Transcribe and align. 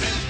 Mutant 0.00 0.29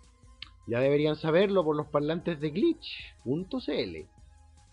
Ya 0.67 0.79
deberían 0.79 1.15
saberlo 1.15 1.63
por 1.63 1.75
los 1.75 1.87
parlantes 1.87 2.39
de 2.39 2.49
glitch.cl. 2.51 3.95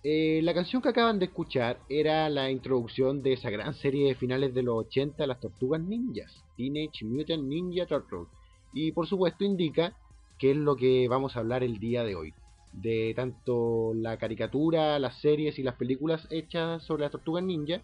Eh, 0.04 0.40
la 0.44 0.54
canción 0.54 0.80
que 0.80 0.90
acaban 0.90 1.18
de 1.18 1.24
escuchar 1.24 1.80
era 1.88 2.28
la 2.28 2.50
introducción 2.50 3.22
de 3.22 3.32
esa 3.32 3.50
gran 3.50 3.74
serie 3.74 4.06
de 4.06 4.14
finales 4.14 4.54
de 4.54 4.62
los 4.62 4.86
80, 4.86 5.26
Las 5.26 5.40
Tortugas 5.40 5.80
Ninjas, 5.80 6.44
Teenage 6.56 7.04
Mutant 7.04 7.42
Ninja 7.44 7.86
Turtles. 7.86 8.28
Y 8.72 8.92
por 8.92 9.06
supuesto 9.08 9.44
indica 9.44 9.96
que 10.38 10.52
es 10.52 10.56
lo 10.56 10.76
que 10.76 11.08
vamos 11.08 11.36
a 11.36 11.40
hablar 11.40 11.64
el 11.64 11.78
día 11.80 12.04
de 12.04 12.14
hoy. 12.14 12.32
De 12.72 13.12
tanto 13.16 13.92
la 13.94 14.18
caricatura, 14.18 14.98
las 14.98 15.20
series 15.20 15.58
y 15.58 15.62
las 15.64 15.74
películas 15.74 16.28
hechas 16.30 16.82
sobre 16.84 17.02
las 17.02 17.10
Tortugas 17.10 17.42
Ninja, 17.42 17.82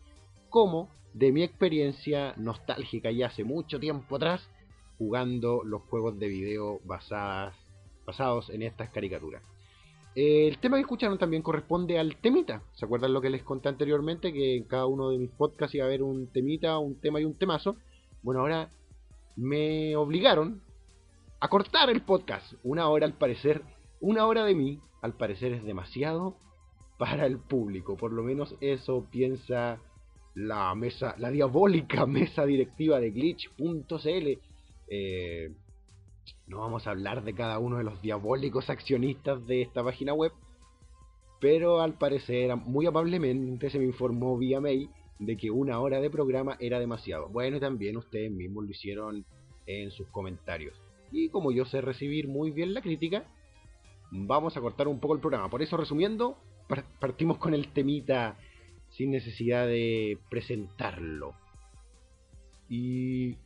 como 0.50 0.88
de 1.14 1.32
mi 1.32 1.42
experiencia 1.42 2.34
nostálgica 2.36 3.10
ya 3.10 3.26
hace 3.26 3.44
mucho 3.44 3.80
tiempo 3.80 4.16
atrás 4.16 4.48
jugando 4.98 5.62
los 5.64 5.82
juegos 5.82 6.18
de 6.18 6.28
video 6.28 6.80
basadas, 6.84 7.56
basados 8.04 8.50
en 8.50 8.62
estas 8.62 8.90
caricaturas. 8.90 9.42
El 10.14 10.58
tema 10.58 10.76
que 10.76 10.82
escucharon 10.82 11.18
también 11.18 11.42
corresponde 11.42 11.98
al 11.98 12.16
temita. 12.16 12.62
¿Se 12.74 12.84
acuerdan 12.84 13.12
lo 13.12 13.20
que 13.20 13.30
les 13.30 13.42
conté 13.42 13.68
anteriormente? 13.68 14.32
Que 14.32 14.56
en 14.56 14.64
cada 14.64 14.86
uno 14.86 15.10
de 15.10 15.18
mis 15.18 15.30
podcasts 15.30 15.74
iba 15.74 15.84
a 15.84 15.88
haber 15.88 16.04
un 16.04 16.28
temita, 16.28 16.78
un 16.78 17.00
tema 17.00 17.20
y 17.20 17.24
un 17.24 17.34
temazo. 17.34 17.76
Bueno, 18.22 18.40
ahora 18.40 18.70
me 19.36 19.96
obligaron 19.96 20.62
a 21.40 21.48
cortar 21.48 21.90
el 21.90 22.02
podcast. 22.02 22.54
Una 22.62 22.88
hora 22.88 23.06
al 23.06 23.14
parecer, 23.14 23.62
una 24.00 24.26
hora 24.26 24.44
de 24.44 24.54
mí, 24.54 24.78
al 25.02 25.14
parecer 25.14 25.52
es 25.52 25.64
demasiado 25.64 26.36
para 26.96 27.26
el 27.26 27.38
público. 27.38 27.96
Por 27.96 28.12
lo 28.12 28.22
menos 28.22 28.54
eso 28.60 29.06
piensa 29.10 29.80
la 30.34 30.74
mesa, 30.76 31.16
la 31.18 31.30
diabólica 31.30 32.06
mesa 32.06 32.46
directiva 32.46 33.00
de 33.00 33.10
glitch.cl. 33.10 34.38
Eh, 34.88 35.52
no 36.46 36.60
vamos 36.60 36.86
a 36.86 36.90
hablar 36.90 37.24
de 37.24 37.34
cada 37.34 37.58
uno 37.58 37.78
de 37.78 37.84
los 37.84 38.00
diabólicos 38.02 38.70
accionistas 38.70 39.46
de 39.46 39.62
esta 39.62 39.82
página 39.82 40.12
web, 40.12 40.32
pero 41.40 41.80
al 41.80 41.94
parecer 41.94 42.54
muy 42.56 42.86
amablemente 42.86 43.70
se 43.70 43.78
me 43.78 43.84
informó 43.84 44.36
vía 44.38 44.60
mail 44.60 44.88
de 45.18 45.36
que 45.36 45.50
una 45.50 45.80
hora 45.80 46.00
de 46.00 46.10
programa 46.10 46.56
era 46.60 46.78
demasiado. 46.78 47.28
Bueno, 47.28 47.60
también 47.60 47.96
ustedes 47.96 48.30
mismos 48.30 48.64
lo 48.64 48.70
hicieron 48.70 49.24
en 49.66 49.90
sus 49.90 50.08
comentarios. 50.08 50.74
Y 51.12 51.28
como 51.28 51.52
yo 51.52 51.64
sé 51.64 51.80
recibir 51.80 52.28
muy 52.28 52.50
bien 52.50 52.74
la 52.74 52.82
crítica, 52.82 53.24
vamos 54.10 54.56
a 54.56 54.60
cortar 54.60 54.88
un 54.88 55.00
poco 55.00 55.14
el 55.14 55.20
programa. 55.20 55.48
Por 55.48 55.62
eso, 55.62 55.76
resumiendo, 55.76 56.36
par- 56.68 56.84
partimos 56.98 57.38
con 57.38 57.54
el 57.54 57.72
temita 57.72 58.36
sin 58.90 59.10
necesidad 59.10 59.66
de 59.66 60.18
presentarlo. 60.30 61.34
Y 62.68 63.36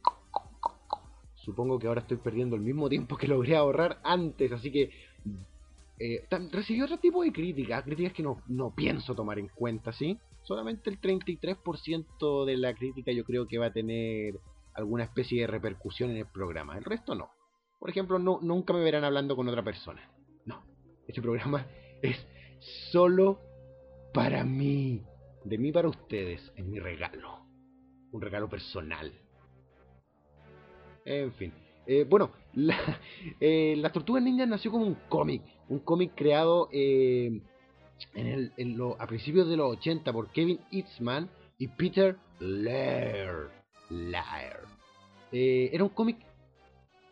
supongo 1.48 1.78
que 1.78 1.86
ahora 1.86 2.02
estoy 2.02 2.18
perdiendo 2.18 2.56
el 2.56 2.62
mismo 2.62 2.90
tiempo 2.90 3.16
que 3.16 3.26
logré 3.26 3.56
ahorrar 3.56 4.00
antes, 4.04 4.52
así 4.52 4.70
que 4.70 4.90
eh, 5.98 6.26
recibí 6.52 6.82
otro 6.82 6.98
tipo 6.98 7.22
de 7.22 7.32
críticas, 7.32 7.82
críticas 7.84 8.12
que 8.12 8.22
no, 8.22 8.42
no 8.48 8.74
pienso 8.74 9.14
tomar 9.14 9.38
en 9.38 9.48
cuenta, 9.48 9.90
¿sí? 9.92 10.18
Solamente 10.42 10.90
el 10.90 11.00
33% 11.00 12.44
de 12.44 12.56
la 12.58 12.74
crítica 12.74 13.12
yo 13.12 13.24
creo 13.24 13.48
que 13.48 13.56
va 13.56 13.66
a 13.66 13.72
tener 13.72 14.38
alguna 14.74 15.04
especie 15.04 15.40
de 15.40 15.46
repercusión 15.46 16.10
en 16.10 16.18
el 16.18 16.26
programa, 16.26 16.76
el 16.76 16.84
resto 16.84 17.14
no. 17.14 17.30
Por 17.78 17.88
ejemplo, 17.88 18.18
no, 18.18 18.40
nunca 18.42 18.74
me 18.74 18.80
verán 18.80 19.04
hablando 19.04 19.34
con 19.34 19.48
otra 19.48 19.64
persona. 19.64 20.06
No, 20.44 20.62
este 21.06 21.22
programa 21.22 21.66
es 22.02 22.26
solo 22.92 23.40
para 24.12 24.44
mí, 24.44 25.02
de 25.44 25.56
mí 25.56 25.72
para 25.72 25.88
ustedes, 25.88 26.52
es 26.56 26.64
mi 26.66 26.78
regalo. 26.78 27.38
Un 28.12 28.20
regalo 28.20 28.50
personal. 28.50 29.10
En 31.08 31.32
fin. 31.32 31.52
Eh, 31.86 32.04
bueno, 32.08 32.30
la, 32.54 32.76
eh, 33.40 33.74
Las 33.78 33.92
Tortugas 33.92 34.22
Ninjas 34.22 34.48
nació 34.48 34.70
como 34.70 34.86
un 34.86 34.96
cómic. 35.08 35.42
Un 35.68 35.78
cómic 35.80 36.12
creado 36.14 36.68
eh, 36.72 37.40
en 38.14 38.26
el, 38.26 38.52
en 38.56 38.76
lo- 38.76 39.00
a 39.00 39.06
principios 39.06 39.48
de 39.48 39.56
los 39.56 39.72
80 39.78 40.12
por 40.12 40.28
Kevin 40.30 40.60
Eastman 40.70 41.28
y 41.58 41.68
Peter 41.68 42.16
Laird. 42.40 43.50
Laird. 43.90 44.66
Eh, 45.32 45.70
era 45.72 45.82
un 45.84 45.90
cómic, 45.90 46.18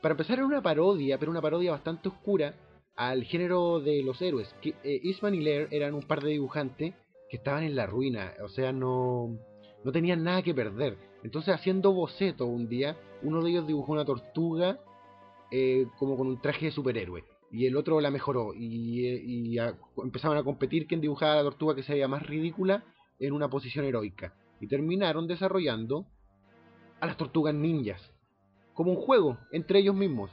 para 0.02 0.12
empezar, 0.12 0.38
era 0.38 0.46
una 0.46 0.62
parodia, 0.62 1.18
pero 1.18 1.30
una 1.30 1.40
parodia 1.42 1.72
bastante 1.72 2.08
oscura 2.08 2.54
al 2.96 3.24
género 3.24 3.80
de 3.80 4.02
los 4.02 4.20
héroes. 4.22 4.54
Que, 4.62 4.70
eh, 4.84 5.00
Eastman 5.04 5.34
y 5.34 5.40
Laird 5.40 5.72
eran 5.72 5.94
un 5.94 6.02
par 6.02 6.22
de 6.22 6.30
dibujantes 6.30 6.94
que 7.30 7.36
estaban 7.38 7.64
en 7.64 7.74
la 7.74 7.86
ruina, 7.86 8.32
o 8.44 8.48
sea, 8.48 8.72
no, 8.72 9.36
no 9.84 9.92
tenían 9.92 10.24
nada 10.24 10.42
que 10.42 10.54
perder. 10.54 10.96
Entonces, 11.22 11.54
haciendo 11.54 11.92
boceto 11.92 12.46
un 12.46 12.68
día, 12.68 12.96
uno 13.22 13.42
de 13.42 13.50
ellos 13.50 13.66
dibujó 13.66 13.92
una 13.92 14.04
tortuga 14.04 14.78
eh, 15.50 15.86
como 15.98 16.16
con 16.16 16.26
un 16.26 16.40
traje 16.40 16.66
de 16.66 16.72
superhéroe. 16.72 17.24
Y 17.52 17.66
el 17.66 17.76
otro 17.76 18.00
la 18.00 18.10
mejoró. 18.10 18.52
Y, 18.54 19.06
eh, 19.06 19.22
y 19.24 19.58
a- 19.58 19.76
empezaban 20.02 20.36
a 20.38 20.42
competir 20.42 20.86
quién 20.86 21.00
dibujaba 21.00 21.36
la 21.36 21.42
tortuga 21.44 21.74
que 21.74 21.82
se 21.82 21.92
veía 21.92 22.08
más 22.08 22.26
ridícula 22.26 22.84
en 23.20 23.32
una 23.32 23.48
posición 23.48 23.84
heroica. 23.84 24.34
Y 24.60 24.66
terminaron 24.66 25.26
desarrollando 25.26 26.06
a 27.00 27.06
las 27.06 27.16
tortugas 27.16 27.54
ninjas. 27.54 28.02
Como 28.74 28.90
un 28.92 28.96
juego, 28.96 29.38
entre 29.52 29.78
ellos 29.78 29.94
mismos. 29.94 30.30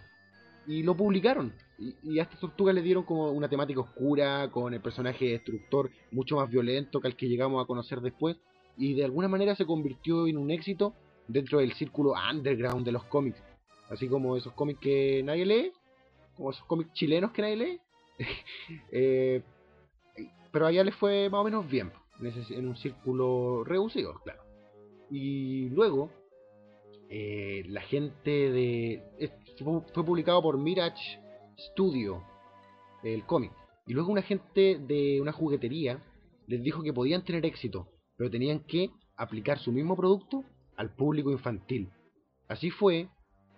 Y 0.65 0.81
lo 0.83 0.95
publicaron. 0.95 1.53
Y, 1.77 1.95
y 2.03 2.19
a 2.19 2.23
estas 2.23 2.39
tortugas 2.39 2.73
le 2.73 2.81
dieron 2.81 3.03
como 3.03 3.31
una 3.31 3.49
temática 3.49 3.81
oscura, 3.81 4.49
con 4.51 4.73
el 4.73 4.81
personaje 4.81 5.25
destructor 5.25 5.91
mucho 6.11 6.37
más 6.37 6.49
violento 6.49 6.99
que 6.99 7.07
al 7.07 7.15
que 7.15 7.27
llegamos 7.27 7.63
a 7.63 7.67
conocer 7.67 8.01
después. 8.01 8.37
Y 8.77 8.93
de 8.93 9.05
alguna 9.05 9.27
manera 9.27 9.55
se 9.55 9.65
convirtió 9.65 10.27
en 10.27 10.37
un 10.37 10.51
éxito 10.51 10.93
dentro 11.27 11.59
del 11.59 11.73
círculo 11.73 12.13
underground 12.31 12.85
de 12.85 12.91
los 12.91 13.03
cómics. 13.05 13.41
Así 13.89 14.07
como 14.07 14.37
esos 14.37 14.53
cómics 14.53 14.79
que 14.79 15.21
nadie 15.23 15.45
lee, 15.45 15.71
como 16.35 16.51
esos 16.51 16.65
cómics 16.65 16.93
chilenos 16.93 17.31
que 17.31 17.41
nadie 17.41 17.55
lee. 17.55 17.79
Eh, 18.91 19.41
pero 20.51 20.67
allá 20.67 20.83
les 20.83 20.95
fue 20.95 21.29
más 21.29 21.41
o 21.41 21.43
menos 21.43 21.67
bien, 21.67 21.91
en, 22.21 22.67
un 22.67 22.75
círculo 22.75 23.63
reducido, 23.63 24.13
claro. 24.23 24.41
Y 25.09 25.69
luego, 25.69 26.11
eh, 27.09 27.63
la 27.67 27.81
gente 27.81 28.51
de... 28.51 29.03
fue 29.93 30.05
publicado 30.05 30.41
por 30.43 30.59
Mirage 30.59 31.19
Studio, 31.57 32.23
el 33.03 33.25
cómic. 33.25 33.51
Y 33.87 33.93
luego 33.93 34.11
una 34.11 34.21
gente 34.21 34.77
de 34.79 35.19
una 35.19 35.31
juguetería 35.31 35.99
les 36.47 36.61
dijo 36.61 36.83
que 36.83 36.93
podían 36.93 37.23
tener 37.23 37.45
éxito, 37.45 37.87
pero 38.17 38.29
tenían 38.29 38.59
que 38.61 38.89
aplicar 39.15 39.59
su 39.59 39.71
mismo 39.71 39.95
producto 39.95 40.43
al 40.75 40.93
público 40.95 41.31
infantil. 41.31 41.89
Así 42.47 42.69
fue 42.69 43.09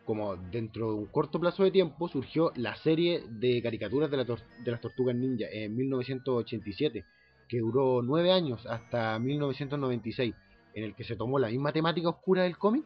como 0.05 0.35
dentro 0.35 0.91
de 0.91 0.97
un 0.99 1.05
corto 1.07 1.39
plazo 1.39 1.63
de 1.63 1.71
tiempo 1.71 2.07
surgió 2.07 2.51
la 2.55 2.75
serie 2.77 3.23
de 3.27 3.61
caricaturas 3.61 4.09
de, 4.09 4.17
la 4.17 4.23
de 4.23 4.71
las 4.71 4.79
tortugas 4.79 5.15
ninja 5.15 5.47
en 5.51 5.75
1987, 5.75 7.03
que 7.49 7.59
duró 7.59 8.01
nueve 8.01 8.31
años 8.31 8.65
hasta 8.67 9.17
1996, 9.19 10.33
en 10.75 10.83
el 10.83 10.95
que 10.95 11.03
se 11.03 11.15
tomó 11.15 11.39
la 11.39 11.49
misma 11.49 11.73
temática 11.73 12.09
oscura 12.09 12.43
del 12.43 12.57
cómic, 12.57 12.85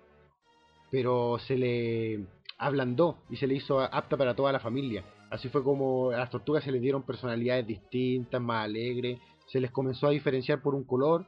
pero 0.89 1.38
se 1.39 1.57
le 1.57 2.25
ablandó 2.57 3.18
y 3.30 3.36
se 3.36 3.48
le 3.48 3.56
hizo 3.56 3.80
apta 3.80 4.18
para 4.18 4.36
toda 4.36 4.51
la 4.51 4.60
familia. 4.60 5.04
Así 5.30 5.50
fue 5.50 5.63
como 5.63 6.12
a 6.12 6.18
las 6.18 6.30
tortugas 6.30 6.63
se 6.63 6.72
les 6.72 6.81
dieron 6.81 7.04
personalidades 7.04 7.68
distintas, 7.68 8.42
más 8.42 8.65
alegres, 8.65 9.19
se 9.48 9.60
les 9.60 9.72
comenzó 9.72 10.07
a 10.07 10.12
diferenciar 10.12 10.62
por 10.62 10.74
un 10.74 10.83
color 10.83 11.25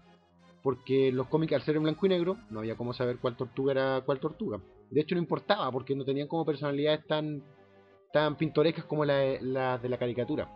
porque 0.63 1.11
los 1.11 1.27
cómics 1.27 1.53
al 1.53 1.61
ser 1.63 1.75
en 1.75 1.83
blanco 1.83 2.05
y 2.05 2.09
negro 2.09 2.37
no 2.49 2.59
había 2.59 2.75
cómo 2.75 2.93
saber 2.93 3.17
cuál 3.17 3.35
tortuga 3.35 3.71
era 3.71 4.01
cuál 4.05 4.19
tortuga. 4.19 4.59
De 4.89 5.01
hecho 5.01 5.15
no 5.15 5.21
importaba 5.21 5.71
porque 5.71 5.95
no 5.95 6.05
tenían 6.05 6.27
como 6.27 6.45
personalidades 6.45 7.05
tan, 7.07 7.43
tan 8.13 8.35
pintorescas 8.37 8.85
como 8.85 9.05
las 9.05 9.41
la 9.41 9.77
de 9.77 9.89
la 9.89 9.97
caricatura. 9.97 10.49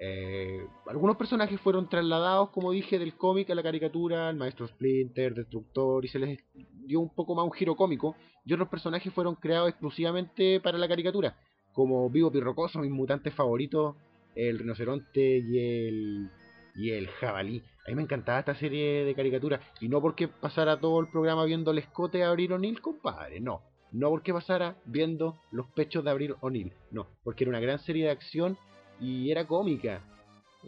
Eh, 0.00 0.66
algunos 0.86 1.16
personajes 1.16 1.60
fueron 1.60 1.88
trasladados, 1.88 2.50
como 2.50 2.72
dije, 2.72 2.98
del 2.98 3.14
cómic 3.14 3.50
a 3.50 3.54
la 3.54 3.62
caricatura, 3.62 4.28
el 4.28 4.36
maestro 4.36 4.66
Splinter, 4.66 5.34
Destructor, 5.34 6.04
y 6.04 6.08
se 6.08 6.18
les 6.18 6.38
dio 6.84 7.00
un 7.00 7.14
poco 7.14 7.34
más 7.34 7.44
un 7.44 7.52
giro 7.52 7.76
cómico, 7.76 8.16
y 8.44 8.52
otros 8.52 8.68
personajes 8.68 9.12
fueron 9.12 9.36
creados 9.36 9.70
exclusivamente 9.70 10.60
para 10.60 10.78
la 10.78 10.88
caricatura, 10.88 11.36
como 11.72 12.10
Vivo 12.10 12.30
Pirrocoso, 12.30 12.80
mis 12.80 12.90
mutantes 12.90 13.32
favoritos, 13.34 13.96
el 14.34 14.58
rinoceronte 14.58 15.38
y 15.38 15.58
el, 15.58 16.30
y 16.74 16.90
el 16.90 17.08
jabalí. 17.08 17.62
A 17.86 17.90
mí 17.90 17.96
me 17.96 18.02
encantaba 18.02 18.38
esta 18.38 18.54
serie 18.54 19.04
de 19.04 19.14
caricaturas, 19.14 19.60
y 19.80 19.88
no 19.88 20.00
porque 20.00 20.28
pasara 20.28 20.80
todo 20.80 21.00
el 21.00 21.08
programa 21.08 21.44
viendo 21.44 21.70
el 21.70 21.78
escote 21.78 22.18
de 22.18 22.24
Abril 22.24 22.52
O'Neill, 22.52 22.80
compadre, 22.80 23.40
no. 23.40 23.62
No 23.92 24.10
porque 24.10 24.32
pasara 24.32 24.76
viendo 24.86 25.38
los 25.52 25.66
pechos 25.68 26.02
de 26.02 26.10
Abril 26.10 26.34
O'Neill, 26.40 26.72
no, 26.90 27.06
porque 27.22 27.44
era 27.44 27.50
una 27.50 27.60
gran 27.60 27.78
serie 27.78 28.06
de 28.06 28.10
acción 28.10 28.58
y 29.00 29.30
era 29.30 29.46
cómica. 29.46 30.02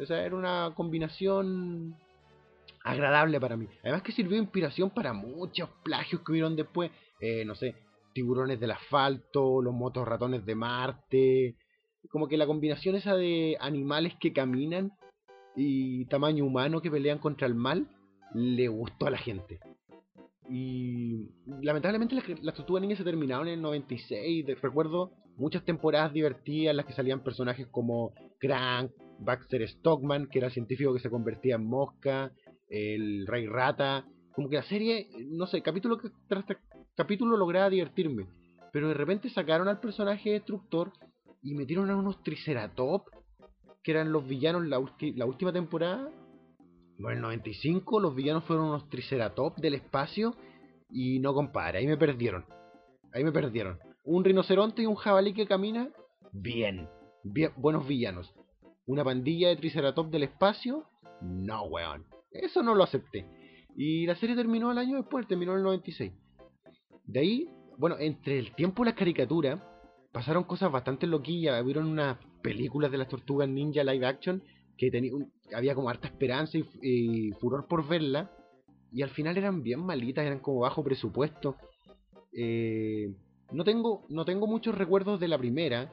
O 0.00 0.04
sea, 0.04 0.24
era 0.24 0.36
una 0.36 0.72
combinación 0.76 1.96
agradable 2.84 3.40
para 3.40 3.56
mí. 3.56 3.66
Además 3.82 4.02
que 4.02 4.12
sirvió 4.12 4.36
de 4.36 4.42
inspiración 4.42 4.90
para 4.90 5.12
muchos 5.12 5.68
plagios 5.82 6.22
que 6.22 6.32
hubieron 6.32 6.54
después. 6.54 6.90
Eh, 7.20 7.44
no 7.44 7.54
sé, 7.54 7.74
tiburones 8.12 8.60
del 8.60 8.70
asfalto, 8.70 9.60
los 9.62 9.74
motos 9.74 10.06
ratones 10.06 10.44
de 10.44 10.54
Marte. 10.54 11.56
Como 12.10 12.28
que 12.28 12.36
la 12.36 12.46
combinación 12.46 12.94
esa 12.94 13.16
de 13.16 13.56
animales 13.60 14.14
que 14.20 14.32
caminan 14.32 14.92
y 15.56 16.04
tamaño 16.06 16.44
humano 16.44 16.80
que 16.80 16.90
pelean 16.90 17.18
contra 17.18 17.46
el 17.46 17.54
mal 17.54 17.88
le 18.34 18.68
gustó 18.68 19.06
a 19.06 19.10
la 19.10 19.18
gente. 19.18 19.58
Y 20.48 21.30
lamentablemente 21.62 22.14
las, 22.14 22.24
las 22.42 22.54
tortugas 22.54 22.82
niñas 22.82 22.98
se 22.98 23.04
terminaron 23.04 23.48
en 23.48 23.54
el 23.54 23.62
96. 23.62 24.46
recuerdo 24.60 25.12
muchas 25.36 25.64
temporadas 25.64 26.12
divertidas 26.12 26.70
en 26.70 26.76
las 26.76 26.86
que 26.86 26.92
salían 26.92 27.22
personajes 27.22 27.66
como 27.68 28.12
Crank, 28.38 28.92
Baxter 29.18 29.66
Stockman, 29.68 30.28
que 30.28 30.38
era 30.38 30.48
el 30.48 30.52
científico 30.52 30.92
que 30.92 31.00
se 31.00 31.10
convertía 31.10 31.56
en 31.56 31.66
mosca, 31.66 32.32
el 32.68 33.26
Rey 33.26 33.46
Rata. 33.46 34.06
Como 34.34 34.48
que 34.48 34.56
la 34.56 34.62
serie, 34.64 35.08
no 35.30 35.46
sé, 35.46 35.62
capítulo 35.62 35.98
tras 36.28 36.44
capítulo 36.94 37.36
lograba 37.36 37.70
divertirme. 37.70 38.26
Pero 38.72 38.88
de 38.88 38.94
repente 38.94 39.30
sacaron 39.30 39.68
al 39.68 39.80
personaje 39.80 40.32
destructor 40.32 40.92
y 41.42 41.54
metieron 41.54 41.90
a 41.90 41.96
unos 41.96 42.22
Triceratops, 42.22 43.10
que 43.86 43.92
eran 43.92 44.10
los 44.10 44.26
villanos 44.26 44.66
la, 44.66 44.80
última 44.80 45.52
temporada. 45.52 46.10
Bueno, 46.98 47.10
en 47.10 47.16
el 47.18 47.22
95 47.22 48.00
los 48.00 48.16
villanos 48.16 48.42
fueron 48.42 48.66
unos 48.66 48.88
Triceratops 48.88 49.62
del 49.62 49.74
espacio 49.74 50.34
y 50.90 51.20
no 51.20 51.32
compara, 51.32 51.78
ahí 51.78 51.86
me 51.86 51.96
perdieron. 51.96 52.44
Ahí 53.12 53.22
me 53.22 53.30
perdieron. 53.30 53.78
Un 54.02 54.24
rinoceronte 54.24 54.82
y 54.82 54.86
un 54.86 54.96
jabalí 54.96 55.34
que 55.34 55.46
camina, 55.46 55.88
bien. 56.32 56.88
bien 57.22 57.52
buenos 57.56 57.86
villanos. 57.86 58.34
Una 58.86 59.04
pandilla 59.04 59.50
de 59.50 59.56
Triceratops 59.56 60.10
del 60.10 60.24
espacio, 60.24 60.88
no, 61.22 61.62
weón. 61.66 62.06
Eso 62.32 62.64
no 62.64 62.74
lo 62.74 62.82
acepté. 62.82 63.24
Y 63.76 64.04
la 64.06 64.16
serie 64.16 64.34
terminó 64.34 64.72
el 64.72 64.78
año 64.78 64.96
después, 64.96 65.28
terminó 65.28 65.52
en 65.52 65.58
el 65.58 65.64
96. 65.64 66.12
De 67.04 67.20
ahí, 67.20 67.48
bueno, 67.78 67.96
entre 68.00 68.36
el 68.40 68.52
tiempo 68.56 68.82
y 68.82 68.86
la 68.86 68.96
caricatura, 68.96 69.75
pasaron 70.16 70.44
cosas 70.44 70.72
bastante 70.72 71.06
loquillas. 71.06 71.62
Hubieron 71.62 71.88
unas 71.88 72.16
películas 72.40 72.90
de 72.90 72.96
las 72.96 73.06
tortugas 73.06 73.50
ninja 73.50 73.84
live 73.84 74.06
action 74.06 74.42
que 74.78 74.90
tenía 74.90 75.12
había 75.54 75.74
como 75.74 75.90
harta 75.90 76.08
esperanza 76.08 76.56
y, 76.56 77.32
furor 77.32 77.66
por 77.68 77.86
verla. 77.86 78.30
Y 78.90 79.02
al 79.02 79.10
final 79.10 79.36
eran 79.36 79.62
bien 79.62 79.80
malitas, 79.80 80.24
eran 80.24 80.38
como 80.38 80.60
bajo 80.60 80.82
presupuesto. 80.82 81.56
Eh, 82.32 83.14
no, 83.52 83.62
tengo, 83.62 84.06
no 84.08 84.24
tengo 84.24 84.46
muchos 84.46 84.74
recuerdos 84.74 85.20
de 85.20 85.28
la 85.28 85.36
primera, 85.36 85.92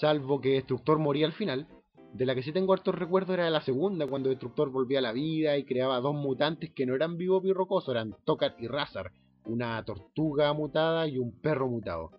salvo 0.00 0.40
que 0.40 0.54
Destructor 0.54 0.98
moría 0.98 1.26
al 1.26 1.32
final. 1.32 1.68
De 2.12 2.26
la 2.26 2.34
que 2.34 2.42
sí 2.42 2.50
tengo 2.50 2.72
hartos 2.72 2.96
recuerdos 2.96 3.34
era 3.34 3.44
de 3.44 3.52
la 3.52 3.60
segunda, 3.60 4.08
cuando 4.08 4.30
Destructor 4.30 4.70
volvía 4.70 4.98
a 4.98 5.02
la 5.02 5.12
vida 5.12 5.56
y 5.56 5.62
creaba 5.62 6.00
dos 6.00 6.16
mutantes 6.16 6.72
que 6.74 6.84
no 6.84 6.96
eran 6.96 7.16
vivo 7.16 7.40
y 7.44 7.52
eran 7.92 8.16
Tokat 8.24 8.60
y 8.60 8.66
Razar, 8.66 9.12
una 9.44 9.80
tortuga 9.84 10.52
mutada 10.52 11.06
y 11.06 11.16
un 11.18 11.30
perro 11.40 11.68
mutado. 11.68 12.10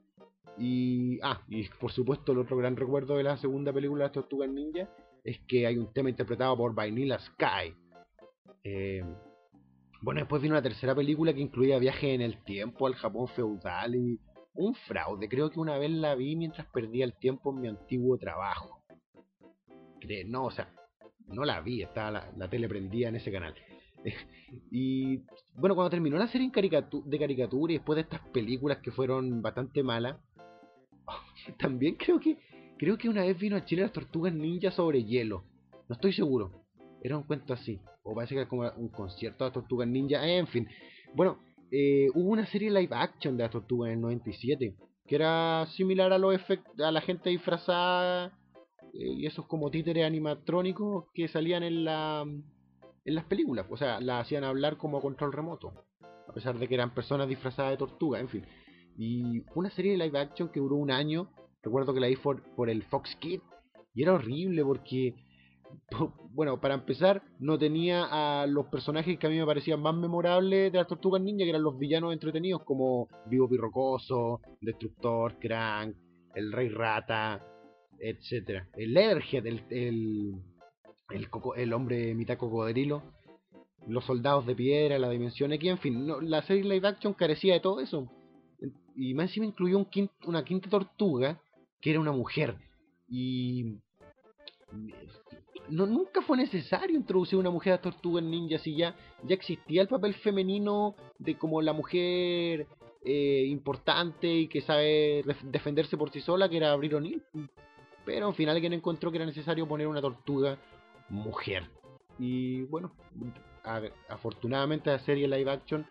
Y, 0.58 1.20
ah, 1.24 1.42
y 1.48 1.68
por 1.80 1.92
supuesto 1.92 2.32
el 2.32 2.40
otro 2.40 2.58
gran 2.58 2.76
recuerdo 2.76 3.16
de 3.16 3.24
la 3.24 3.38
segunda 3.38 3.72
película 3.74 4.04
de 4.04 4.08
las 4.08 4.14
Tortugas 4.14 4.50
Ninja 4.50 4.90
es 5.24 5.40
que 5.48 5.68
hay 5.68 5.78
un 5.78 5.92
tema 5.94 6.10
interpretado 6.10 6.58
por 6.58 6.74
Vanilla 6.74 7.20
Sky. 7.20 7.74
Eh, 8.64 9.04
bueno, 10.02 10.20
después 10.20 10.42
vino 10.42 10.56
una 10.56 10.64
tercera 10.64 10.96
película 10.96 11.34
que 11.34 11.42
incluía 11.42 11.78
viajes 11.78 12.16
en 12.16 12.22
el 12.22 12.44
tiempo 12.44 12.88
al 12.88 12.96
Japón 12.96 13.28
feudal 13.28 13.96
y 13.96 14.20
un 14.56 14.74
fraude. 14.74 15.30
Creo 15.30 15.50
que 15.52 15.60
una 15.60 15.78
vez 15.78 15.92
la 15.92 16.16
vi 16.16 16.36
mientras 16.36 16.68
perdía 16.68 17.06
el 17.06 17.14
tiempo 17.14 17.52
en 17.52 17.62
mi 17.62 17.68
antiguo 17.68 18.18
trabajo. 18.18 18.84
No, 20.26 20.46
o 20.46 20.52
sea, 20.52 20.74
no 21.28 21.46
la 21.46 21.62
vi, 21.62 21.84
estaba 21.84 22.32
la, 22.36 22.50
tele 22.50 22.68
prendida 22.68 23.10
en 23.10 23.16
ese 23.16 23.32
canal. 23.32 23.54
y 24.72 25.18
bueno, 25.54 25.76
cuando 25.76 25.92
terminó 25.92 26.18
la 26.18 26.28
serie 26.28 26.52
de 26.52 27.20
caricatura 27.20 27.74
y 27.74 27.78
después 27.78 27.96
de 27.96 28.02
estas 28.02 28.22
películas 28.30 28.80
que 28.80 28.92
fueron 28.92 29.44
bastante 29.44 29.84
malas, 29.84 30.18
también 31.60 31.96
creo 31.96 32.20
que 32.20 32.38
creo 32.78 32.98
que 32.98 33.10
una 33.10 33.24
vez 33.24 33.38
vino 33.38 33.56
a 33.56 33.66
Chile 33.66 33.84
las 33.84 33.94
tortugas 33.94 34.34
ninja 34.34 34.72
sobre 34.72 35.04
hielo. 35.04 35.44
No 35.88 35.96
estoy 35.96 36.14
seguro. 36.14 36.52
Era 37.04 37.18
un 37.18 37.24
cuento 37.24 37.54
así. 37.54 37.80
O 38.04 38.16
parece 38.16 38.34
que 38.34 38.42
era 38.42 38.50
como 38.50 38.70
un 38.78 38.90
concierto 38.90 39.44
de 39.44 39.50
las 39.50 39.54
tortugas 39.54 39.88
ninja. 39.88 40.26
En 40.28 40.48
fin. 40.48 40.68
Bueno, 41.14 41.40
eh, 41.72 42.08
hubo 42.14 42.30
una 42.30 42.46
serie 42.48 42.72
live 42.72 42.96
action 42.96 43.38
de 43.38 43.44
las 43.44 43.52
tortugas 43.52 43.90
en 43.90 43.96
el 43.96 44.02
97. 44.02 44.76
Que 45.06 45.16
era 45.16 45.68
similar 45.76 46.12
a 46.14 46.18
los 46.18 46.40
a 46.84 46.92
la 46.92 47.02
gente 47.02 47.30
disfrazada. 47.30 48.38
Eh, 48.94 49.14
y 49.18 49.26
esos 49.26 49.46
como 49.46 49.70
títeres 49.70 50.06
animatrónicos 50.06 51.06
que 51.14 51.28
salían 51.28 51.64
en 51.64 51.86
la 51.86 52.22
en 52.24 53.16
las 53.16 53.26
películas. 53.26 53.66
O 53.70 53.78
sea, 53.78 54.00
la 54.00 54.20
hacían 54.20 54.44
hablar 54.44 54.78
como 54.78 55.02
control 55.02 55.34
remoto. 55.34 55.74
A 56.28 56.34
pesar 56.34 56.58
de 56.58 56.68
que 56.68 56.76
eran 56.76 56.94
personas 56.94 57.28
disfrazadas 57.28 57.72
de 57.72 57.78
tortuga, 57.78 58.20
en 58.20 58.30
fin. 58.30 58.46
Y 58.98 59.44
una 59.56 59.70
serie 59.70 59.94
de 59.94 59.98
live 59.98 60.20
action 60.20 60.50
que 60.50 60.60
duró 60.60 60.76
un 60.76 60.92
año. 60.92 61.30
Recuerdo 61.64 61.94
que 61.94 62.00
la 62.00 62.08
vi 62.08 62.16
por, 62.16 62.44
por 62.56 62.70
el 62.70 62.84
Fox 62.84 63.16
Kid. 63.18 63.42
Y 63.94 64.04
era 64.04 64.14
horrible 64.14 64.64
porque 64.64 65.16
bueno, 66.34 66.60
para 66.60 66.76
empezar, 66.76 67.22
no 67.40 67.58
tenía 67.58 68.06
a 68.10 68.48
los 68.48 68.68
personajes 68.68 69.18
que 69.18 69.28
a 69.28 69.30
mí 69.30 69.38
me 69.38 69.46
parecían 69.46 69.82
más 69.82 69.96
memorables 69.96 70.72
de 70.72 70.78
las 70.78 70.88
Tortugas 70.88 71.22
Ninja, 71.22 71.44
que 71.44 71.50
eran 71.50 71.64
los 71.64 71.78
villanos 71.78 72.14
entretenidos, 72.14 72.64
como 72.64 73.08
Vivo 73.28 73.50
Pirrocoso, 73.50 74.42
Destructor, 74.62 75.38
Crank, 75.40 75.96
el 76.36 76.52
Rey 76.52 76.70
Rata, 76.70 77.46
etcétera 78.00 78.68
El 78.74 78.94
Leatherhead, 78.94 79.46
el, 79.46 79.64
el, 79.70 80.34
el, 81.58 81.74
hombre 81.74 82.16
mitad 82.16 82.38
cocodrilo, 82.38 83.04
los 83.88 84.06
soldados 84.06 84.46
de 84.46 84.56
piedra, 84.56 85.00
la 85.00 85.10
dimensión 85.10 85.52
X, 85.54 85.70
en 85.70 85.78
fin, 85.80 86.08
la 86.30 86.42
serie 86.44 86.64
live 86.64 86.88
action 86.88 87.14
carecía 87.14 87.54
de 87.54 87.60
todo 87.60 87.80
eso. 87.82 88.10
Y 89.02 89.16
más 89.16 89.30
encima 89.30 89.48
incluyó 89.48 89.80
un 89.80 89.88
una 90.28 90.46
quinta 90.46 90.70
tortuga, 90.70 91.42
que 91.82 91.90
era 91.90 92.00
una 92.00 92.12
mujer. 92.12 92.56
Y 93.10 93.78
no, 95.70 95.88
nunca 95.88 96.22
fue 96.22 96.38
necesario 96.38 96.96
introducir 96.96 97.40
una 97.40 97.50
mujer 97.50 97.74
a 97.74 97.82
Tortuga 97.82 98.22
Ninja 98.22 98.60
si 98.60 98.76
ya, 98.76 98.96
ya 99.24 99.34
existía 99.34 99.82
el 99.82 99.88
papel 99.88 100.14
femenino 100.14 100.96
de 101.18 101.36
como 101.36 101.64
la 101.64 101.74
mujer 101.74 102.68
eh, 103.04 103.46
importante 103.48 104.28
y 104.28 104.48
que 104.48 104.62
sabe 104.62 105.24
defenderse 105.46 105.98
por 105.98 106.12
sí 106.12 106.22
sola, 106.22 106.48
que 106.48 106.58
era 106.58 106.72
Abril 106.72 106.94
O'Neill. 106.94 107.24
Pero 108.06 108.28
al 108.28 108.36
final 108.36 108.56
alguien 108.56 108.74
encontró 108.74 109.10
que 109.10 109.18
era 109.18 109.26
necesario 109.26 109.68
poner 109.68 109.88
una 109.88 110.02
tortuga 110.02 110.60
mujer. 111.10 111.64
Y 112.20 112.62
bueno, 112.66 112.92
afortunadamente 114.10 114.92
la 114.92 115.00
serie 115.00 115.28
live 115.28 115.50
action 115.50 115.88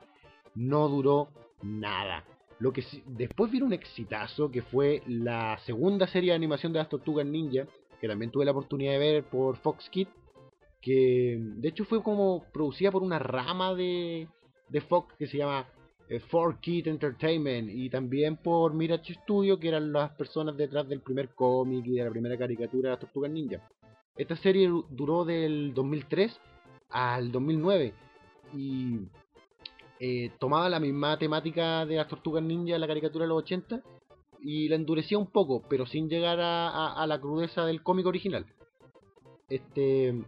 no 0.54 0.88
duró 0.88 1.30
nada. 1.60 2.24
Lo 2.60 2.72
que 2.72 2.84
después 3.06 3.50
vino 3.50 3.66
un 3.66 3.72
exitazo 3.72 4.50
que 4.50 4.62
fue 4.62 5.02
la 5.06 5.58
segunda 5.64 6.06
serie 6.06 6.30
de 6.30 6.36
animación 6.36 6.72
de 6.72 6.78
las 6.78 6.88
tortugas 6.88 7.26
ninja, 7.26 7.66
que 8.00 8.06
también 8.06 8.30
tuve 8.30 8.44
la 8.44 8.52
oportunidad 8.52 8.92
de 8.92 8.98
ver 8.98 9.24
por 9.24 9.56
Fox 9.56 9.88
Kids, 9.90 10.10
que 10.80 11.38
de 11.40 11.68
hecho 11.68 11.84
fue 11.84 12.02
como 12.02 12.44
producida 12.52 12.90
por 12.90 13.02
una 13.02 13.18
rama 13.18 13.74
de, 13.74 14.28
de 14.68 14.80
Fox 14.82 15.14
que 15.18 15.26
se 15.26 15.38
llama 15.38 15.66
eh, 16.10 16.20
Four 16.20 16.58
Kid 16.60 16.88
Entertainment 16.88 17.70
y 17.70 17.88
también 17.88 18.36
por 18.36 18.74
Mirage 18.74 19.14
Studio, 19.14 19.58
que 19.58 19.68
eran 19.68 19.92
las 19.92 20.10
personas 20.12 20.56
detrás 20.56 20.88
del 20.88 21.00
primer 21.00 21.30
cómic 21.30 21.86
y 21.86 21.92
de 21.92 22.04
la 22.04 22.10
primera 22.10 22.36
caricatura 22.36 22.88
de 22.88 22.94
las 22.94 23.00
Tortugas 23.00 23.30
Ninja. 23.30 23.66
Esta 24.16 24.36
serie 24.36 24.68
duró 24.90 25.24
del 25.24 25.72
2003 25.72 26.38
al 26.90 27.30
2009 27.30 27.94
y 28.54 28.98
eh, 30.02 30.32
tomaba 30.38 30.70
la 30.70 30.80
misma 30.80 31.18
temática 31.18 31.84
de 31.84 31.96
las 31.96 32.08
Tortugas 32.08 32.42
Ninja 32.42 32.72
de 32.72 32.78
la 32.78 32.86
caricatura 32.86 33.26
de 33.26 33.28
los 33.28 33.42
80 33.42 33.82
y 34.42 34.66
la 34.70 34.76
endurecía 34.76 35.18
un 35.18 35.26
poco, 35.26 35.62
pero 35.68 35.84
sin 35.84 36.08
llegar 36.08 36.38
a, 36.40 37.06
la 37.06 37.20
crudeza 37.20 37.66
del 37.66 37.82
cómic 37.82 38.06
original. 38.06 38.46
Este. 39.50 40.24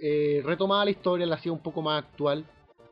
eh, 0.00 0.42
retomaba 0.44 0.84
la 0.84 0.90
historia, 0.90 1.24
la 1.24 1.36
hacía 1.36 1.52
un 1.52 1.62
poco 1.62 1.82
más 1.82 2.02
actual. 2.02 2.44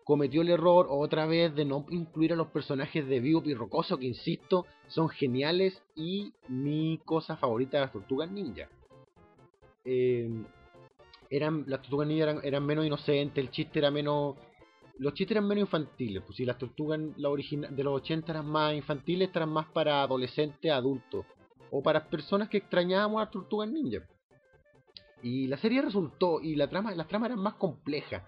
Cometió 0.04 0.42
el 0.42 0.50
error 0.50 0.86
otra 0.88 1.26
vez 1.26 1.52
de 1.52 1.64
no 1.64 1.84
incluir 1.90 2.32
a 2.32 2.36
los 2.36 2.46
personajes 2.46 3.04
de 3.08 3.18
Vivo 3.18 3.42
y 3.44 3.54
Rocoso, 3.54 3.98
que 3.98 4.06
insisto, 4.06 4.66
son 4.86 5.08
geniales 5.08 5.82
y 5.96 6.32
mi 6.46 7.00
cosa 7.04 7.36
favorita 7.36 7.78
de 7.78 7.82
las 7.82 7.92
tortugas 7.92 8.30
ninja. 8.30 8.68
Eh, 9.84 10.30
eran, 11.28 11.64
las 11.66 11.82
tortugas 11.82 12.06
ninja 12.06 12.40
eran 12.44 12.64
menos 12.64 12.86
inocentes, 12.86 13.42
el 13.42 13.50
chiste 13.50 13.80
era 13.80 13.90
menos 13.90 14.36
los 14.98 15.14
chistes 15.14 15.36
eran 15.36 15.46
menos 15.46 15.62
infantiles, 15.62 16.22
pues 16.24 16.36
si 16.36 16.44
las 16.44 16.58
tortugas 16.58 16.98
la 17.16 17.30
de 17.30 17.84
los 17.84 17.94
80 17.94 18.32
eran 18.32 18.46
más 18.46 18.74
infantiles, 18.74 19.30
eran 19.34 19.50
más 19.50 19.66
para 19.66 20.02
adolescentes, 20.02 20.70
adultos, 20.72 21.24
o 21.70 21.82
para 21.82 22.08
personas 22.08 22.48
que 22.48 22.58
extrañábamos 22.58 23.22
a 23.22 23.30
tortugas 23.30 23.68
ninja. 23.68 24.00
Y 25.22 25.46
la 25.46 25.56
serie 25.56 25.82
resultó, 25.82 26.40
y 26.40 26.56
la 26.56 26.68
trama, 26.68 26.94
las 26.94 27.08
tramas 27.08 27.30
eran 27.30 27.42
más 27.42 27.54
complejas. 27.54 28.22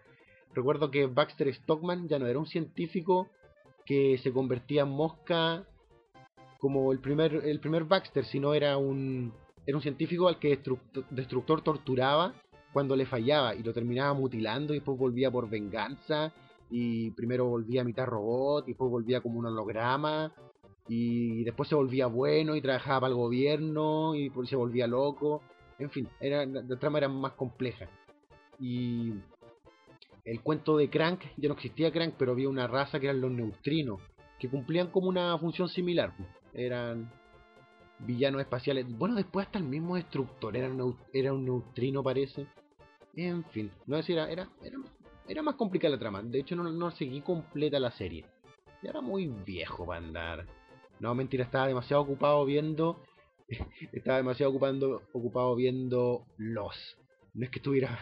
Recuerdo 0.55 0.91
que 0.91 1.07
Baxter 1.07 1.53
Stockman 1.55 2.09
ya 2.09 2.19
no 2.19 2.27
era 2.27 2.39
un 2.39 2.47
científico 2.47 3.29
que 3.85 4.19
se 4.19 4.33
convertía 4.33 4.83
en 4.83 4.91
mosca 4.91 5.65
como 6.59 6.93
el 6.93 6.99
primer, 7.01 7.35
el 7.35 7.59
primer 7.61 7.85
Baxter, 7.85 8.25
sino 8.25 8.55
era 8.55 8.77
un, 8.77 9.33
era 9.67 9.77
un 9.77 9.83
científico 9.83 10.29
al 10.29 10.39
que 10.39 10.61
Destructor 11.11 11.63
torturaba 11.63 12.35
cuando 12.73 12.95
le 12.95 13.07
fallaba 13.07 13.55
y 13.55 13.63
lo 13.63 13.73
terminaba 13.73 14.13
mutilando 14.15 14.73
y 14.73 14.77
después 14.77 14.99
volvía 14.99 15.31
por 15.31 15.49
venganza 15.49 16.33
y 16.71 17.11
primero 17.11 17.47
volvía 17.47 17.83
a 17.83 17.85
mitad 17.85 18.07
robot 18.07 18.65
y 18.67 18.73
después 18.73 18.91
volvía 18.91 19.21
como 19.21 19.39
un 19.39 19.47
holograma 19.47 20.33
y 20.89 21.45
después 21.45 21.69
se 21.69 21.75
volvía 21.75 22.07
bueno 22.07 22.57
y 22.57 22.63
trabajaba 22.63 23.03
para 23.03 23.13
el 23.13 23.17
gobierno 23.17 24.15
y 24.15 24.31
se 24.47 24.57
volvía 24.57 24.87
loco. 24.87 25.43
En 25.79 25.91
fin, 25.91 26.09
era, 26.21 26.45
la, 26.45 26.63
trama 26.79 26.99
era 26.99 27.09
más 27.09 27.33
compleja. 27.33 27.89
Y 28.59 29.15
el 30.25 30.41
cuento 30.43 30.77
de 30.77 30.91
Crank, 30.91 31.23
ya 31.37 31.49
no 31.49 31.55
existía 31.55 31.93
Crank, 31.93 32.15
pero 32.19 32.33
había 32.33 32.49
una 32.49 32.67
raza 32.67 32.99
que 32.99 33.07
eran 33.07 33.21
los 33.21 33.31
neutrinos, 33.31 34.01
que 34.39 34.49
cumplían 34.49 34.89
como 34.89 35.09
una 35.09 35.39
función 35.39 35.69
similar. 35.69 36.13
Eran 36.53 37.11
villanos 38.01 38.41
espaciales. 38.41 38.87
Bueno, 38.99 39.15
después 39.15 39.47
hasta 39.47 39.59
el 39.59 39.65
mismo 39.65 39.97
destructor 39.97 40.57
era 40.57 40.69
un, 40.69 41.45
neutrino, 41.45 42.03
parece. 42.03 42.47
En 43.15 43.45
fin, 43.45 43.71
no 43.87 43.97
era, 43.97 44.31
era, 44.31 44.49
era 44.63 44.77
era 45.31 45.43
más 45.43 45.55
complicada 45.55 45.93
la 45.95 45.99
trama. 45.99 46.23
De 46.23 46.41
hecho, 46.41 46.57
no, 46.57 46.65
no 46.65 46.91
seguí 46.91 47.21
completa 47.21 47.79
la 47.79 47.93
serie. 47.93 48.25
Y 48.83 48.89
era 48.89 49.01
muy 49.01 49.29
viejo 49.29 49.87
para 49.87 50.05
andar. 50.05 50.47
No, 50.99 51.15
mentira, 51.15 51.45
estaba 51.45 51.69
demasiado 51.69 52.03
ocupado 52.03 52.45
viendo. 52.45 53.01
estaba 53.93 54.19
demasiado 54.19 54.51
ocupando, 54.51 55.03
ocupado 55.13 55.55
viendo 55.55 56.27
Los. 56.37 56.99
No 57.35 57.45
es 57.45 57.51
que 57.51 57.61
estuviera. 57.61 57.97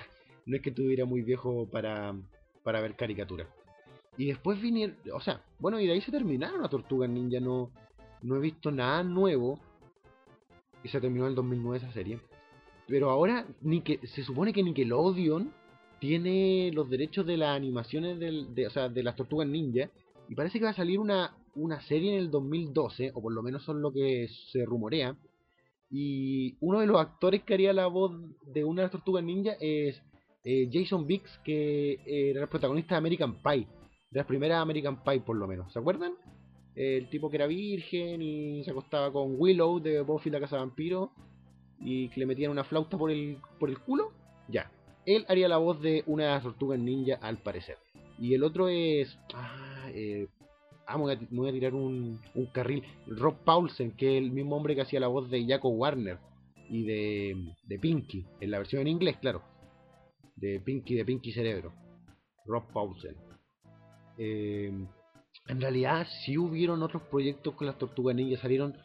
No 0.47 0.57
es 0.57 0.63
que 0.63 0.71
estuviera 0.71 1.05
muy 1.05 1.21
viejo 1.21 1.69
para, 1.71 2.15
para 2.63 2.81
ver 2.81 2.97
caricaturas. 2.97 3.47
Y 4.17 4.29
después 4.29 4.59
vinieron. 4.61 4.97
O 5.13 5.21
sea, 5.21 5.43
bueno, 5.59 5.79
y 5.79 5.87
de 5.87 5.93
ahí 5.93 6.01
se 6.01 6.11
terminaron 6.11 6.63
las 6.63 6.71
Tortugas 6.71 7.11
Ninja. 7.11 7.41
No, 7.41 7.71
no 8.23 8.37
he 8.37 8.41
visto 8.41 8.71
nada 8.71 9.03
nuevo. 9.03 9.61
Y 10.83 10.89
se 10.89 10.99
terminó 10.99 11.25
en 11.25 11.31
el 11.31 11.35
2009 11.35 11.77
esa 11.77 11.93
serie. 11.93 12.21
Pero 12.87 13.11
ahora 13.11 13.47
ni 13.61 13.83
que, 13.83 14.01
se 14.07 14.25
supone 14.25 14.55
que 14.55 14.63
Nickelodeon 14.63 15.53
tiene 16.01 16.71
los 16.73 16.89
derechos 16.89 17.27
de 17.27 17.37
las 17.37 17.57
animaciones 17.57 18.19
del, 18.19 18.55
de, 18.55 18.67
o 18.67 18.71
sea, 18.71 18.89
de 18.89 19.03
las 19.03 19.17
tortugas 19.17 19.49
ninja. 19.49 19.91
Y 20.29 20.35
parece 20.35 20.59
que 20.59 20.65
va 20.65 20.71
a 20.71 20.75
salir 20.75 20.99
una, 20.99 21.37
una 21.55 21.81
serie 21.83 22.13
en 22.13 22.19
el 22.19 22.31
2012, 22.31 23.13
o 23.15 23.23
por 23.23 23.33
lo 23.33 23.43
menos 23.43 23.65
son 23.65 23.83
lo 23.83 23.93
que 23.93 24.29
se 24.53 24.65
rumorea. 24.65 25.17
Y 25.91 26.57
uno 26.61 26.81
de 26.81 26.87
los 26.87 27.01
actores 27.01 27.43
que 27.43 27.55
haría 27.55 27.73
la 27.73 27.87
voz 27.87 28.13
de 28.47 28.65
una 28.65 28.83
de 28.83 28.87
las 28.87 28.93
tortugas 28.93 29.25
ninja 29.25 29.53
es 29.61 30.01
eh, 30.45 30.69
Jason 30.71 31.07
Biggs, 31.07 31.39
que 31.45 31.99
era 32.07 32.43
el 32.43 32.49
protagonista 32.49 32.95
de 32.95 32.99
American 32.99 33.43
Pie, 33.43 33.67
de 34.11 34.19
las 34.19 34.27
primeras 34.27 34.61
American 34.61 35.03
Pie 35.03 35.21
por 35.21 35.37
lo 35.37 35.47
menos. 35.47 35.73
¿Se 35.73 35.79
acuerdan? 35.79 36.13
El 36.75 37.09
tipo 37.09 37.29
que 37.29 37.37
era 37.37 37.47
virgen 37.47 38.23
y 38.23 38.63
se 38.65 38.71
acostaba 38.71 39.13
con 39.13 39.35
Willow 39.37 39.81
de 39.81 40.01
Buffy 40.03 40.31
la 40.31 40.39
Casa 40.39 40.59
Vampiro 40.59 41.11
y 41.81 42.09
que 42.11 42.21
le 42.21 42.27
metían 42.27 42.53
una 42.53 42.65
flauta 42.65 42.97
por 42.97 43.11
el, 43.11 43.39
por 43.59 43.69
el 43.69 43.79
culo. 43.79 44.13
Ya, 44.49 44.71
él 45.09 45.25
haría 45.29 45.49
la 45.49 45.57
voz 45.57 45.81
de 45.81 46.03
una 46.07 46.41
tortugas 46.41 46.79
ninja 46.79 47.19
al 47.23 47.39
parecer. 47.39 47.79
Y 48.19 48.35
el 48.35 48.45
otro 48.45 48.69
es... 48.69 49.19
Ah, 49.35 49.89
eh, 49.95 50.29
ah 50.87 50.99
me, 50.99 51.17
voy 51.31 51.49
a, 51.49 51.53
tirar 51.53 51.75
un, 51.75 52.21
carril. 52.53 52.85
Rob 53.07 53.37
Paulsen, 53.45 53.93
que 53.93 54.19
es 54.19 54.23
el 54.23 54.31
mismo 54.31 54.57
hombre 54.57 54.75
que 54.75 54.83
hacía 54.83 55.01
la 55.01 55.07
voz 55.07 55.31
de 55.31 55.47
Jaco 55.47 55.71
Warner 55.71 56.19
y 56.69 56.83
de, 56.85 57.55
de 57.65 57.79
Pinky, 57.79 58.27
en 58.41 58.51
la 58.51 58.59
versión 58.59 58.83
en 58.83 58.89
inglés, 58.89 59.17
claro. 59.17 59.43
De 60.37 60.61
Pinky, 60.61 60.95
de 60.95 61.05
Pinky 61.07 61.33
Cerebro. 61.33 61.73
Rob 62.45 62.65
Paulsen. 62.73 63.17
Eh, 64.19 64.71
en 65.47 65.61
realidad 65.61 66.07
sí 66.25 66.37
hubieron 66.37 66.83
otros 66.83 67.03
proyectos 67.05 67.55
con 67.55 67.67
las 67.67 67.79
tortugas 67.79 68.15
ninja, 68.15 68.41
salieron 68.41 68.77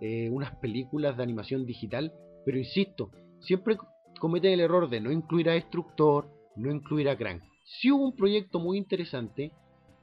eh, 0.00 0.30
unas 0.30 0.56
películas 0.56 1.16
de 1.16 1.22
animación 1.22 1.66
digital, 1.66 2.12
pero 2.46 2.56
insisto, 2.56 3.10
siempre 3.40 3.76
cometen 4.18 4.52
el 4.52 4.60
error 4.60 4.88
de 4.88 5.00
no 5.00 5.10
incluir 5.10 5.48
a 5.48 5.52
Destructor, 5.52 6.28
no 6.56 6.70
incluir 6.70 7.08
a 7.08 7.16
Crank. 7.16 7.42
Sí 7.64 7.90
hubo 7.90 8.04
un 8.04 8.16
proyecto 8.16 8.58
muy 8.58 8.78
interesante 8.78 9.52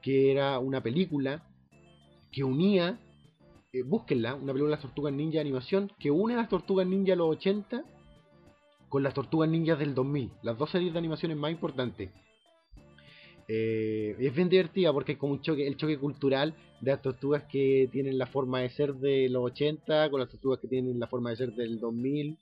que 0.02 0.30
era 0.30 0.58
una 0.58 0.82
película 0.82 1.42
que 2.30 2.44
unía, 2.44 3.00
eh, 3.72 3.82
búsquenla, 3.82 4.34
una 4.34 4.52
película 4.52 4.70
de 4.70 4.76
las 4.76 4.82
tortugas 4.82 5.12
ninja 5.12 5.34
de 5.34 5.40
animación, 5.40 5.90
que 5.98 6.10
une 6.10 6.34
a 6.34 6.38
las 6.38 6.48
tortugas 6.48 6.86
ninja 6.86 7.12
de 7.12 7.16
los 7.16 7.28
80 7.36 7.84
con 8.88 9.02
las 9.02 9.14
tortugas 9.14 9.48
ninjas 9.48 9.78
del 9.78 9.94
2000, 9.94 10.30
las 10.42 10.56
dos 10.56 10.70
series 10.70 10.92
de 10.92 10.98
animaciones 10.98 11.36
más 11.36 11.50
importantes. 11.50 12.10
Eh, 13.48 14.16
es 14.18 14.34
bien 14.34 14.48
divertida 14.48 14.92
porque 14.92 15.12
es 15.12 15.18
como 15.18 15.34
un 15.34 15.40
choque, 15.40 15.66
el 15.66 15.76
choque 15.76 15.98
cultural 15.98 16.54
de 16.80 16.90
las 16.90 17.02
tortugas 17.02 17.44
que 17.44 17.88
tienen 17.92 18.18
la 18.18 18.26
forma 18.26 18.60
de 18.60 18.70
ser 18.70 18.94
de 18.94 19.28
los 19.28 19.44
80 19.44 20.10
con 20.10 20.20
las 20.20 20.28
tortugas 20.28 20.60
que 20.60 20.68
tienen 20.68 20.98
la 20.98 21.06
forma 21.06 21.30
de 21.30 21.36
ser 21.36 21.52
del 21.54 21.78
2000 21.78 22.38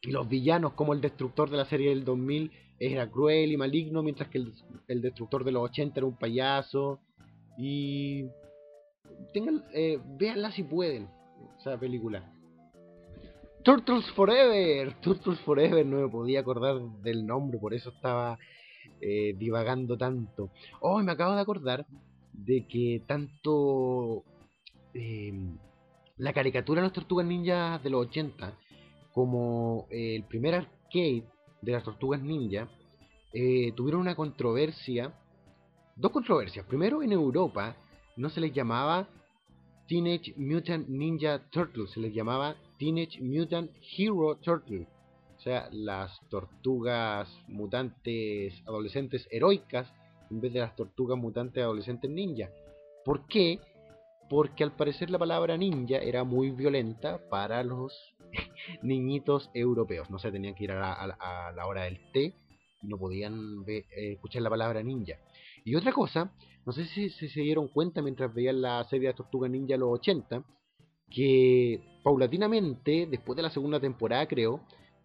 y 0.00 0.10
los 0.10 0.28
villanos, 0.28 0.74
como 0.74 0.92
el 0.92 1.00
destructor 1.00 1.50
de 1.50 1.56
la 1.56 1.64
serie 1.64 1.90
del 1.90 2.04
2000 2.04 2.52
era 2.78 3.10
cruel 3.10 3.50
y 3.50 3.56
maligno, 3.56 4.02
mientras 4.02 4.28
que 4.28 4.38
el, 4.38 5.02
destructor 5.02 5.42
de 5.44 5.52
los 5.52 5.64
80 5.64 5.98
era 5.98 6.06
un 6.06 6.16
payaso. 6.16 7.00
Y 7.56 8.26
tengan, 9.32 9.64
eh, 9.74 9.98
véanla 10.18 10.52
si 10.52 10.62
pueden, 10.62 11.08
esa 11.58 11.78
película. 11.78 12.32
Turtles 13.64 14.08
Forever, 14.12 14.94
Turtles 15.00 15.40
Forever, 15.40 15.84
no 15.84 15.98
me 15.98 16.08
podía 16.08 16.40
acordar 16.40 16.80
del 17.02 17.26
nombre, 17.26 17.58
por 17.58 17.74
eso 17.74 17.90
estaba 17.90 18.38
eh, 19.00 19.34
divagando 19.36 19.98
tanto. 19.98 20.50
Oh, 20.80 21.02
me 21.02 21.10
acabo 21.10 21.34
de 21.34 21.40
acordar 21.40 21.86
de 22.32 22.66
que 22.68 23.02
tanto 23.08 24.22
eh, 24.94 25.32
la 26.16 26.32
caricatura 26.32 26.80
de 26.80 26.86
los 26.86 26.92
Tortugas 26.92 27.26
Ninjas 27.26 27.82
de 27.82 27.90
los 27.90 28.06
80 28.06 28.56
como 29.18 29.88
eh, 29.90 30.14
el 30.14 30.22
primer 30.22 30.54
arcade 30.54 31.24
de 31.60 31.72
las 31.72 31.82
Tortugas 31.82 32.22
Ninja, 32.22 32.68
eh, 33.32 33.72
tuvieron 33.74 34.00
una 34.00 34.14
controversia, 34.14 35.12
dos 35.96 36.12
controversias. 36.12 36.64
Primero, 36.66 37.02
en 37.02 37.10
Europa 37.10 37.74
no 38.16 38.30
se 38.30 38.40
les 38.40 38.54
llamaba 38.54 39.08
Teenage 39.88 40.34
Mutant 40.36 40.86
Ninja 40.86 41.40
Turtles, 41.50 41.90
se 41.90 41.98
les 41.98 42.14
llamaba 42.14 42.54
Teenage 42.78 43.20
Mutant 43.20 43.72
Hero 43.96 44.36
Turtles. 44.36 44.86
O 45.36 45.40
sea, 45.40 45.68
las 45.72 46.20
tortugas 46.28 47.28
mutantes 47.48 48.54
adolescentes 48.68 49.26
heroicas 49.32 49.92
en 50.30 50.40
vez 50.40 50.52
de 50.52 50.60
las 50.60 50.76
tortugas 50.76 51.18
mutantes 51.18 51.60
adolescentes 51.60 52.08
ninja. 52.08 52.50
¿Por 53.04 53.26
qué? 53.26 53.58
Porque 54.30 54.62
al 54.62 54.76
parecer 54.76 55.10
la 55.10 55.18
palabra 55.18 55.56
ninja 55.56 55.96
era 55.98 56.22
muy 56.22 56.52
violenta 56.52 57.18
para 57.28 57.64
los 57.64 58.14
niñitos 58.82 59.50
europeos. 59.54 60.10
No 60.10 60.18
se 60.18 60.30
tenían 60.30 60.54
que 60.54 60.64
ir 60.64 60.72
a 60.72 61.06
la, 61.06 61.66
hora 61.66 61.84
del 61.84 61.98
té 62.12 62.34
y 62.82 62.86
no 62.86 62.98
podían 62.98 63.64
eh, 63.66 63.84
escuchar 64.12 64.42
la 64.42 64.50
palabra 64.50 64.82
ninja. 64.82 65.18
Y 65.64 65.74
otra 65.74 65.92
cosa, 65.92 66.32
no 66.64 66.72
sé 66.72 66.84
si, 66.86 67.10
se 67.10 67.40
dieron 67.40 67.68
cuenta 67.68 68.02
mientras 68.02 68.32
veían 68.32 68.60
la 68.62 68.84
serie 68.84 69.08
de 69.08 69.14
Tortuga 69.14 69.48
Ninja 69.48 69.76
los 69.76 69.98
80, 69.98 70.44
que 71.10 71.82
paulatinamente, 72.02 73.06
después 73.10 73.36
de 73.36 73.42
la 73.42 73.50
segunda 73.50 73.80
temporada 73.80 74.26
creo, 74.26 74.60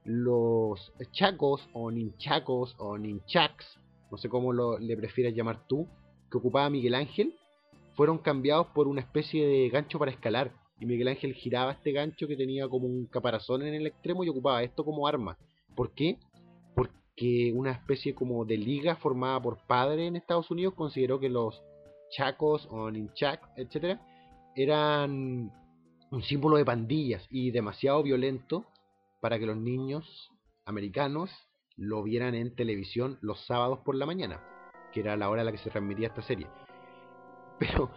los 0.05 0.93
chacos 1.11 1.67
o 1.73 1.89
ninchacos 1.89 2.75
o 2.77 2.97
ninchacs, 2.97 3.79
no 4.11 4.17
sé 4.17 4.29
cómo 4.29 4.53
lo, 4.53 4.77
le 4.77 4.95
prefieres 4.97 5.35
llamar 5.35 5.65
tú, 5.67 5.87
que 6.29 6.37
ocupaba 6.37 6.69
Miguel 6.69 6.95
Ángel, 6.95 7.35
fueron 7.95 8.17
cambiados 8.17 8.67
por 8.67 8.87
una 8.87 9.01
especie 9.01 9.47
de 9.47 9.69
gancho 9.69 9.99
para 9.99 10.11
escalar 10.11 10.51
y 10.79 10.85
Miguel 10.85 11.07
Ángel 11.07 11.33
giraba 11.33 11.73
este 11.73 11.91
gancho 11.91 12.27
que 12.27 12.35
tenía 12.35 12.67
como 12.67 12.87
un 12.87 13.05
caparazón 13.07 13.61
en 13.63 13.73
el 13.73 13.87
extremo 13.87 14.23
y 14.23 14.29
ocupaba 14.29 14.63
esto 14.63 14.83
como 14.83 15.07
arma. 15.07 15.37
¿Por 15.75 15.93
qué? 15.93 16.17
Porque 16.75 17.51
una 17.53 17.71
especie 17.71 18.13
como 18.15 18.45
de 18.45 18.57
liga 18.57 18.95
formada 18.95 19.41
por 19.41 19.65
padres 19.65 20.07
en 20.07 20.15
Estados 20.15 20.51
Unidos 20.51 20.73
consideró 20.73 21.19
que 21.19 21.29
los 21.29 21.61
chacos 22.11 22.67
o 22.69 22.91
ninchak, 22.91 23.41
etcétera, 23.55 24.01
eran 24.55 25.51
un 26.11 26.23
símbolo 26.23 26.57
de 26.57 26.65
pandillas 26.65 27.25
y 27.29 27.51
demasiado 27.51 28.03
violento 28.03 28.65
para 29.19 29.39
que 29.39 29.45
los 29.45 29.57
niños 29.57 30.29
americanos 30.65 31.31
lo 31.75 32.03
vieran 32.03 32.35
en 32.35 32.55
televisión 32.55 33.17
los 33.21 33.45
sábados 33.45 33.79
por 33.79 33.95
la 33.95 34.05
mañana, 34.05 34.43
que 34.91 34.99
era 34.99 35.17
la 35.17 35.29
hora 35.29 35.41
a 35.41 35.45
la 35.45 35.51
que 35.51 35.57
se 35.57 35.71
transmitía 35.71 36.09
esta 36.09 36.21
serie. 36.21 36.47
Pero 37.59 37.89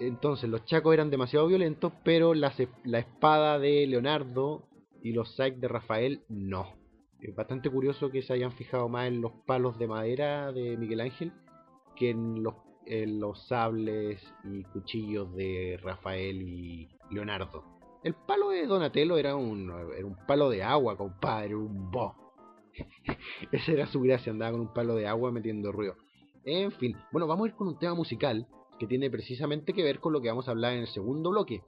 entonces 0.00 0.48
los 0.50 0.64
chacos 0.64 0.94
eran 0.94 1.10
demasiado 1.10 1.46
violentos, 1.46 1.92
pero 2.04 2.34
la, 2.34 2.52
la 2.84 2.98
espada 2.98 3.58
de 3.58 3.86
Leonardo 3.86 4.68
y 5.02 5.12
los 5.12 5.34
sacs 5.36 5.60
de 5.60 5.68
Rafael 5.68 6.22
no. 6.28 6.74
Es 7.20 7.34
bastante 7.34 7.70
curioso 7.70 8.10
que 8.10 8.22
se 8.22 8.32
hayan 8.32 8.52
fijado 8.52 8.88
más 8.88 9.08
en 9.08 9.20
los 9.20 9.32
palos 9.46 9.78
de 9.78 9.86
madera 9.86 10.52
de 10.52 10.76
Miguel 10.76 11.00
Ángel 11.00 11.32
que 11.96 12.10
en 12.10 12.42
los, 12.42 12.54
en 12.86 13.20
los 13.20 13.46
sables 13.46 14.22
y 14.44 14.62
cuchillos 14.64 15.34
de 15.34 15.78
Rafael 15.82 16.42
y 16.42 16.88
Leonardo. 17.10 17.64
El 18.02 18.14
palo 18.14 18.50
de 18.50 18.66
Donatello 18.66 19.16
era 19.16 19.36
un, 19.36 19.70
era 19.96 20.06
un 20.06 20.16
palo 20.26 20.50
de 20.50 20.62
agua, 20.62 20.96
compadre, 20.96 21.54
un 21.54 21.90
bo. 21.90 22.14
Esa 23.52 23.72
era 23.72 23.86
su 23.86 24.00
gracia, 24.00 24.32
andaba 24.32 24.52
con 24.52 24.60
un 24.62 24.74
palo 24.74 24.94
de 24.94 25.06
agua 25.06 25.32
metiendo 25.32 25.72
ruido. 25.72 25.96
En 26.44 26.72
fin, 26.72 26.94
bueno, 27.10 27.26
vamos 27.26 27.46
a 27.46 27.48
ir 27.48 27.54
con 27.54 27.68
un 27.68 27.78
tema 27.78 27.94
musical 27.94 28.46
que 28.78 28.86
tiene 28.86 29.10
precisamente 29.10 29.72
que 29.72 29.82
ver 29.82 30.00
con 30.00 30.12
lo 30.12 30.20
que 30.20 30.28
vamos 30.28 30.48
a 30.48 30.52
hablar 30.52 30.74
en 30.74 30.80
el 30.80 30.88
segundo 30.88 31.30
bloque, 31.30 31.62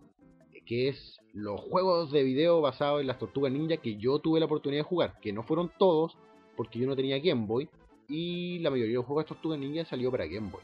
que 0.66 0.88
es 0.88 1.20
los 1.32 1.60
juegos 1.60 2.10
de 2.10 2.25
video 2.25 2.60
basados 2.60 3.00
en 3.00 3.06
las 3.06 3.18
tortugas 3.18 3.52
ninja 3.52 3.76
que 3.76 3.96
yo 3.96 4.18
tuve 4.18 4.40
la 4.40 4.46
oportunidad 4.46 4.80
de 4.80 4.88
jugar, 4.88 5.18
que 5.20 5.32
no 5.32 5.42
fueron 5.44 5.70
todos, 5.78 6.16
porque 6.56 6.78
yo 6.78 6.86
no 6.86 6.96
tenía 6.96 7.18
Game 7.18 7.46
Boy, 7.46 7.68
y 8.08 8.58
la 8.58 8.70
mayoría 8.70 8.92
de 8.92 8.96
los 8.96 9.06
juegos 9.06 9.25
de 9.25 9.28
tortugas 9.28 9.58
ninja 9.58 9.84
salió 9.84 10.10
para 10.10 10.26
Game 10.26 10.50
Boy. 10.50 10.62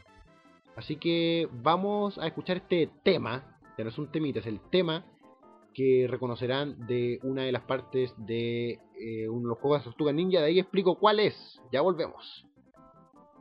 Así 0.76 0.96
que 0.96 1.48
vamos 1.62 2.18
a 2.18 2.26
escuchar 2.26 2.58
este 2.58 2.90
tema, 3.02 3.58
ya 3.76 3.84
no 3.84 3.90
es 3.90 3.98
un 3.98 4.10
temita, 4.10 4.40
es 4.40 4.46
el 4.46 4.60
tema 4.70 5.04
que 5.74 6.06
reconocerán 6.08 6.86
de 6.86 7.18
una 7.22 7.42
de 7.42 7.52
las 7.52 7.62
partes 7.62 8.12
de 8.18 8.78
eh, 8.98 9.28
uno 9.28 9.42
de 9.42 9.48
los 9.48 9.58
juegos 9.58 9.80
de 9.80 9.84
tortugas 9.84 10.14
ninja, 10.14 10.40
de 10.40 10.46
ahí 10.46 10.58
explico 10.58 10.98
cuál 10.98 11.20
es, 11.20 11.60
ya 11.70 11.80
volvemos. 11.80 12.46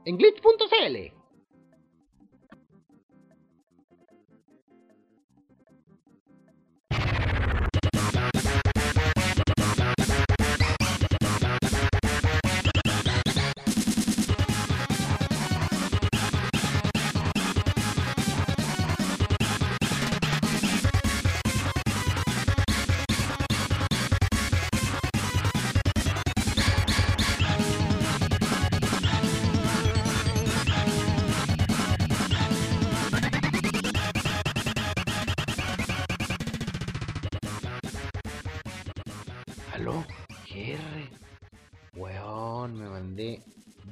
En 0.06 0.18
glitch.cl 0.18 1.21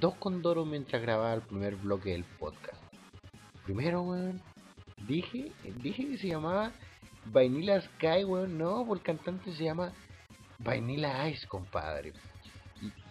dos 0.09 0.17
condoros 0.17 0.65
mientras 0.65 1.01
grababa 1.03 1.35
el 1.35 1.41
primer 1.41 1.75
bloque 1.75 2.11
del 2.11 2.23
podcast. 2.23 2.81
Primero, 3.63 4.01
weón, 4.01 4.41
dije, 5.07 5.51
dije 5.83 6.07
que 6.07 6.17
se 6.17 6.29
llamaba 6.29 6.71
Vanilla 7.25 7.79
Sky, 7.79 8.23
weón. 8.23 8.57
No, 8.57 8.85
porque 8.87 9.11
el 9.11 9.17
cantante 9.17 9.53
se 9.53 9.65
llama 9.65 9.93
Vanilla 10.57 11.29
Ice, 11.29 11.47
compadre. 11.47 12.13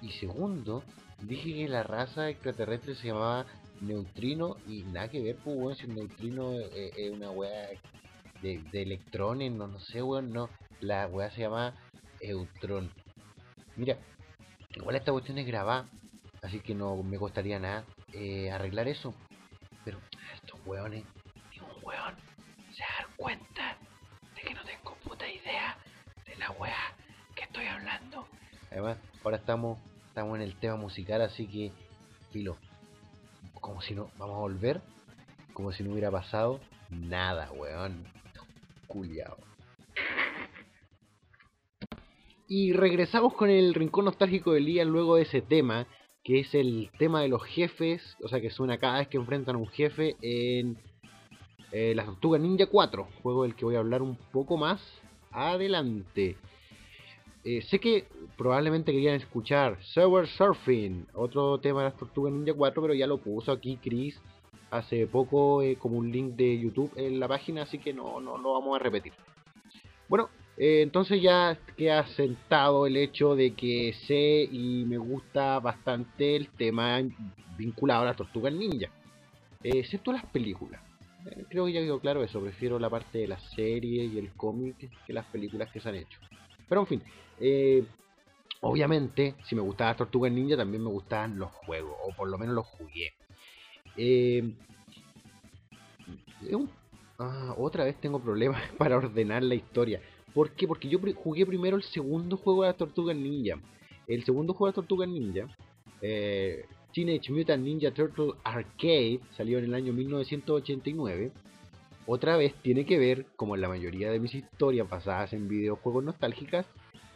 Y, 0.03 0.11
segundo, 0.13 0.83
dije 1.23 1.55
que 1.55 1.69
la 1.69 1.85
raza 1.85 2.31
extraterrestre 2.31 2.97
se 2.97 3.09
llamaba 3.09 3.47
Neutrino 3.81 4.57
y 4.67 4.83
nada 4.83 5.09
que 5.09 5.23
ver, 5.23 5.37
pues, 5.37 5.57
weón, 5.57 5.77
si 5.77 5.87
un 5.87 5.95
neutrino 5.95 6.53
es, 6.53 6.97
es 6.97 7.13
una 7.13 7.31
weá 7.31 7.69
de, 8.43 8.61
electrones, 8.73 9.53
no, 9.53 9.69
no 9.69 9.79
sé, 9.79 10.03
weón, 10.03 10.33
no. 10.33 10.51
La 10.81 11.07
weá 11.07 11.31
se 11.31 11.43
llama 11.43 11.75
Eutron. 12.21 12.91
Mira, 13.77 13.99
igual 14.75 14.97
esta 14.97 15.13
cuestión 15.13 15.39
es 15.39 15.47
grabada, 15.47 15.89
así 16.49 16.61
que 16.61 16.75
no 16.75 17.03
me 17.03 17.19
costaría 17.19 17.59
nada 17.59 17.85
eh, 18.15 18.51
arreglar 18.51 18.89
eso. 18.89 19.15
Pero 19.85 19.99
estos 20.35 20.59
weones, 20.65 21.05
ni 21.51 21.61
un 21.61 21.85
weón 21.85 22.15
se 22.73 22.83
dan 22.83 23.13
cuenta 23.17 23.77
de 24.35 24.41
que 24.41 24.55
no 24.55 24.65
tengo 24.65 24.95
puta 25.05 25.29
idea 25.29 25.77
de 26.27 26.37
la 26.37 26.51
weá 26.53 26.97
que 27.37 27.45
estoy 27.45 27.67
hablando. 27.67 28.27
Además, 28.71 28.97
ahora 29.23 29.37
estamos, 29.37 29.79
estamos 30.07 30.37
en 30.37 30.43
el 30.43 30.57
tema 30.57 30.77
musical, 30.77 31.21
así 31.21 31.47
que, 31.47 31.71
filo, 32.33 32.57
como 33.61 33.83
si 33.83 33.95
no, 33.95 34.11
vamos 34.17 34.37
a 34.37 34.41
volver, 34.41 34.81
como 35.53 35.73
si 35.73 35.83
no 35.83 35.93
hubiera 35.93 36.11
pasado 36.11 36.61
nada, 36.89 37.53
weón. 37.53 38.07
Culiao. 38.87 39.37
Y 42.47 42.73
regresamos 42.73 43.35
con 43.35 43.51
el 43.51 43.75
rincón 43.75 44.07
nostálgico 44.07 44.53
del 44.55 44.65
día 44.65 44.87
luego 44.87 45.17
de 45.17 45.23
ese 45.23 45.43
tema, 45.43 45.87
que 46.29 46.41
es 46.41 46.55
el 46.55 46.91
tema 46.99 47.23
de 47.23 47.29
los 47.29 47.43
jefes, 47.43 48.03
o 48.23 48.29
sea 48.29 48.39
que 48.39 48.51
suena 48.51 48.77
cada 48.77 48.99
vez 48.99 49.09
que 49.09 49.17
enfrentan 49.17 49.55
a 49.57 49.59
un 49.59 49.67
jefe 49.69 50.15
en 50.21 50.77
eh, 51.73 51.95
Las 51.95 52.05
Tortugas 52.05 52.39
Ninja 52.39 52.67
4, 52.67 53.09
juego 53.23 53.45
del 53.45 53.55
que 53.55 53.65
voy 53.65 53.77
a 53.77 53.79
hablar 53.79 54.03
un 54.03 54.15
poco 54.31 54.59
más 54.59 54.79
adelante. 55.33 56.37
Eh, 57.45 57.63
sé 57.63 57.79
que 57.79 58.09
probablemente 58.37 58.93
querían 58.93 59.15
escuchar 59.15 59.83
Sewer 59.83 60.27
Surfing, 60.27 61.07
otro 61.15 61.61
tema 61.61 61.81
de 61.81 61.89
las 61.89 61.97
Tortugas 61.97 62.35
Ninja 62.35 62.53
4, 62.53 62.83
pero 62.83 62.93
ya 62.93 63.07
lo 63.07 63.17
puso 63.17 63.51
aquí 63.51 63.79
Chris 63.83 64.21
hace 64.71 65.07
poco 65.07 65.63
eh, 65.63 65.77
como 65.77 65.97
un 65.97 66.13
link 66.13 66.35
de 66.35 66.59
YouTube 66.61 66.93
en 66.97 67.21
la 67.21 67.27
página, 67.27 67.63
así 67.63 67.79
que 67.79 67.95
no, 67.95 68.21
no 68.21 68.37
lo 68.37 68.53
vamos 68.53 68.79
a 68.79 68.83
repetir. 68.83 69.15
Bueno, 70.11 70.29
eh, 70.59 70.83
entonces 70.83 71.23
ya 71.23 71.57
queda 71.77 72.07
sentado 72.09 72.87
el 72.87 72.97
hecho 72.97 73.37
de 73.37 73.55
que 73.55 73.95
sé 74.07 74.49
y 74.51 74.85
me 74.87 74.99
gusta 74.99 75.61
bastante 75.61 76.37
el 76.37 76.49
tema 76.49 77.01
vinculado 77.57 78.03
a 78.03 78.07
las 78.07 78.17
tortugas 78.17 78.53
ninja, 78.53 78.91
eh, 79.63 79.79
excepto 79.79 80.13
las 80.13 80.27
películas. 80.27 80.81
Eh, 81.27 81.45
creo 81.49 81.67
que 81.67 81.73
ya 81.73 81.81
quedó 81.81 82.01
claro 82.01 82.23
eso, 82.23 82.41
prefiero 82.41 82.79
la 82.79 82.91
parte 82.91 83.19
de 83.19 83.29
la 83.29 83.39
serie 83.39 84.05
y 84.05 84.19
el 84.19 84.33
cómic 84.33 84.91
que 85.07 85.13
las 85.13 85.27
películas 85.27 85.71
que 85.71 85.81
se 85.81 85.89
han 85.89 85.97
hecho. 85.97 86.19
Pero 86.69 86.83
en 86.83 86.87
fin, 86.87 87.03
eh, 87.41 87.85
obviamente, 88.61 89.35
si 89.45 89.55
me 89.55 89.63
gustaban 89.63 89.93
las 89.93 89.99
tortugas 89.99 90.33
ninja, 90.33 90.57
también 90.57 90.83
me 90.83 90.91
gustaban 90.91 91.39
los 91.39 91.51
juegos, 91.53 91.97
o 92.05 92.15
por 92.15 92.29
lo 92.29 92.39
menos 92.39 92.55
los 92.55 92.67
jugué. 92.67 93.13
Eh, 93.97 94.55
ah, 97.19 97.55
otra 97.57 97.85
vez 97.85 97.97
tengo 98.01 98.21
problemas 98.21 98.63
para 98.79 98.97
ordenar 98.97 99.43
la 99.43 99.55
historia. 99.55 100.01
¿Por 100.39 100.53
qué? 100.53 100.69
Porque 100.69 100.89
yo 100.89 101.01
jugué 101.17 101.45
primero 101.45 101.77
el 101.77 101.83
segundo 101.83 102.37
juego 102.37 102.63
de 102.63 102.69
las 102.69 102.77
Tortugas 102.77 103.17
Ninja. 103.17 103.57
El 104.07 104.23
segundo 104.23 104.55
juego 104.55 104.67
de 104.67 104.71
las 104.71 104.75
Tortugas 104.77 105.09
Ninja, 105.09 105.49
eh, 106.01 106.65
Teenage 106.95 107.33
Mutant 107.33 107.65
Ninja 107.65 107.91
Turtle 107.91 108.35
Arcade, 108.45 109.19
salió 109.37 109.59
en 109.59 109.65
el 109.65 109.75
año 109.75 109.93
1989. 109.93 111.33
Otra 112.07 112.37
vez 112.37 112.55
tiene 112.63 112.87
que 112.87 113.01
ver, 113.01 113.27
como 113.35 113.57
en 113.57 113.63
la 113.63 113.69
mayoría 113.69 114.13
de 114.13 114.21
mis 114.21 114.33
historias 114.33 114.89
basadas 114.89 115.33
en 115.33 115.49
videojuegos 115.49 116.05
nostálgicas, 116.05 116.67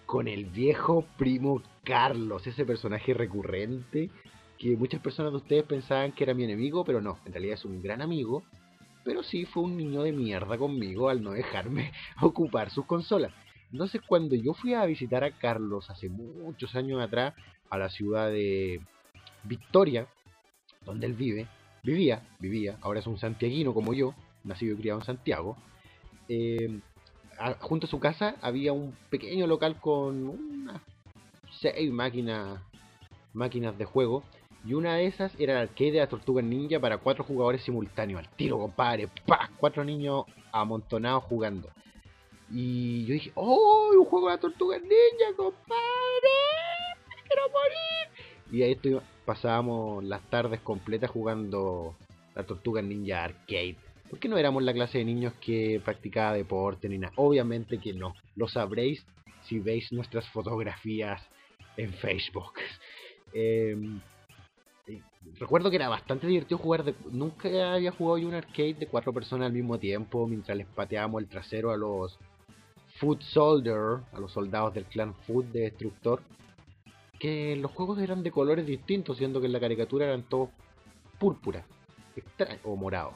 con 0.04 0.26
el 0.26 0.46
viejo 0.46 1.04
primo 1.16 1.62
Carlos, 1.84 2.44
ese 2.48 2.64
personaje 2.64 3.14
recurrente 3.14 4.10
que 4.58 4.76
muchas 4.76 5.00
personas 5.00 5.30
de 5.30 5.38
ustedes 5.38 5.62
pensaban 5.62 6.10
que 6.10 6.24
era 6.24 6.34
mi 6.34 6.42
enemigo, 6.42 6.84
pero 6.84 7.00
no, 7.00 7.20
en 7.24 7.32
realidad 7.32 7.54
es 7.54 7.64
un 7.64 7.80
gran 7.80 8.02
amigo 8.02 8.42
pero 9.04 9.22
sí 9.22 9.44
fue 9.44 9.62
un 9.62 9.76
niño 9.76 10.02
de 10.02 10.12
mierda 10.12 10.56
conmigo 10.58 11.08
al 11.08 11.22
no 11.22 11.32
dejarme 11.32 11.92
ocupar 12.20 12.70
sus 12.70 12.86
consolas. 12.86 13.32
Entonces 13.72 14.02
cuando 14.06 14.34
yo 14.34 14.54
fui 14.54 14.74
a 14.74 14.84
visitar 14.84 15.24
a 15.24 15.30
Carlos 15.30 15.88
hace 15.90 16.08
muchos 16.08 16.74
años 16.74 17.00
atrás 17.00 17.34
a 17.70 17.78
la 17.78 17.88
ciudad 17.88 18.30
de 18.30 18.80
Victoria, 19.44 20.06
donde 20.84 21.06
él 21.06 21.14
vive, 21.14 21.48
vivía, 21.82 22.22
vivía, 22.38 22.78
ahora 22.82 23.00
es 23.00 23.06
un 23.06 23.18
santiaguino 23.18 23.72
como 23.72 23.94
yo, 23.94 24.14
nacido 24.44 24.74
y 24.74 24.78
criado 24.78 25.00
en 25.00 25.06
Santiago, 25.06 25.56
eh, 26.28 26.80
junto 27.60 27.86
a 27.86 27.90
su 27.90 27.98
casa 27.98 28.36
había 28.42 28.72
un 28.72 28.94
pequeño 29.10 29.46
local 29.46 29.80
con 29.80 30.28
unas 30.28 30.82
seis 31.60 31.90
máquinas, 31.90 32.60
máquinas 33.32 33.76
de 33.78 33.84
juego 33.84 34.22
y 34.64 34.74
una 34.74 34.96
de 34.96 35.06
esas 35.06 35.32
era 35.40 35.54
el 35.54 35.68
arcade 35.68 35.92
de 35.92 35.98
las 35.98 36.08
tortugas 36.08 36.44
ninja 36.44 36.78
para 36.78 36.98
cuatro 36.98 37.24
jugadores 37.24 37.62
simultáneos. 37.62 38.20
Al 38.20 38.28
tiro, 38.36 38.58
compadre. 38.58 39.08
¡Pah! 39.26 39.50
Cuatro 39.56 39.84
niños 39.84 40.24
amontonados 40.52 41.24
jugando. 41.24 41.68
Y 42.50 43.04
yo 43.06 43.14
dije, 43.14 43.32
¡Oh! 43.34 43.90
Un 43.98 44.04
juego 44.04 44.28
de 44.28 44.34
las 44.34 44.40
tortugas 44.40 44.80
ninja, 44.80 45.36
compadre. 45.36 45.78
¡Me 47.08 47.22
quiero 47.26 47.42
morir! 47.48 48.26
Y 48.52 48.62
ahí 48.62 48.72
estoy, 48.72 49.00
pasábamos 49.24 50.04
las 50.04 50.22
tardes 50.30 50.60
completas 50.60 51.10
jugando 51.10 51.96
las 52.34 52.46
tortugas 52.46 52.84
ninja 52.84 53.24
arcade. 53.24 53.76
Porque 54.08 54.28
no 54.28 54.38
éramos 54.38 54.62
la 54.62 54.74
clase 54.74 54.98
de 54.98 55.04
niños 55.04 55.32
que 55.40 55.80
practicaba 55.84 56.34
deporte 56.34 56.88
ni 56.88 56.98
nada. 56.98 57.14
Obviamente 57.16 57.78
que 57.78 57.94
no. 57.94 58.14
Lo 58.36 58.46
sabréis 58.46 59.04
si 59.44 59.58
veis 59.58 59.90
nuestras 59.90 60.28
fotografías 60.28 61.20
en 61.76 61.92
Facebook. 61.94 62.52
Eh, 63.34 63.74
recuerdo 65.38 65.70
que 65.70 65.76
era 65.76 65.88
bastante 65.88 66.26
divertido 66.26 66.58
jugar. 66.58 66.84
De, 66.84 66.94
nunca 67.10 67.74
había 67.74 67.92
jugado 67.92 68.18
yo 68.18 68.28
un 68.28 68.34
arcade 68.34 68.74
de 68.74 68.86
cuatro 68.86 69.12
personas 69.12 69.46
al 69.46 69.52
mismo 69.52 69.78
tiempo 69.78 70.26
mientras 70.26 70.56
les 70.56 70.66
pateábamos 70.66 71.22
el 71.22 71.28
trasero 71.28 71.70
a 71.70 71.76
los 71.76 72.18
Foot 72.98 73.22
Soldier, 73.22 74.00
a 74.12 74.20
los 74.20 74.32
soldados 74.32 74.74
del 74.74 74.84
clan 74.84 75.14
Foot 75.26 75.46
de 75.46 75.60
Destructor. 75.62 76.22
Que 77.18 77.56
los 77.56 77.70
juegos 77.70 78.00
eran 78.00 78.22
de 78.22 78.32
colores 78.32 78.66
distintos, 78.66 79.16
siendo 79.16 79.40
que 79.40 79.46
en 79.46 79.52
la 79.52 79.60
caricatura 79.60 80.06
eran 80.06 80.24
todos 80.24 80.50
púrpura 81.18 81.64
o 82.64 82.76
morado. 82.76 83.14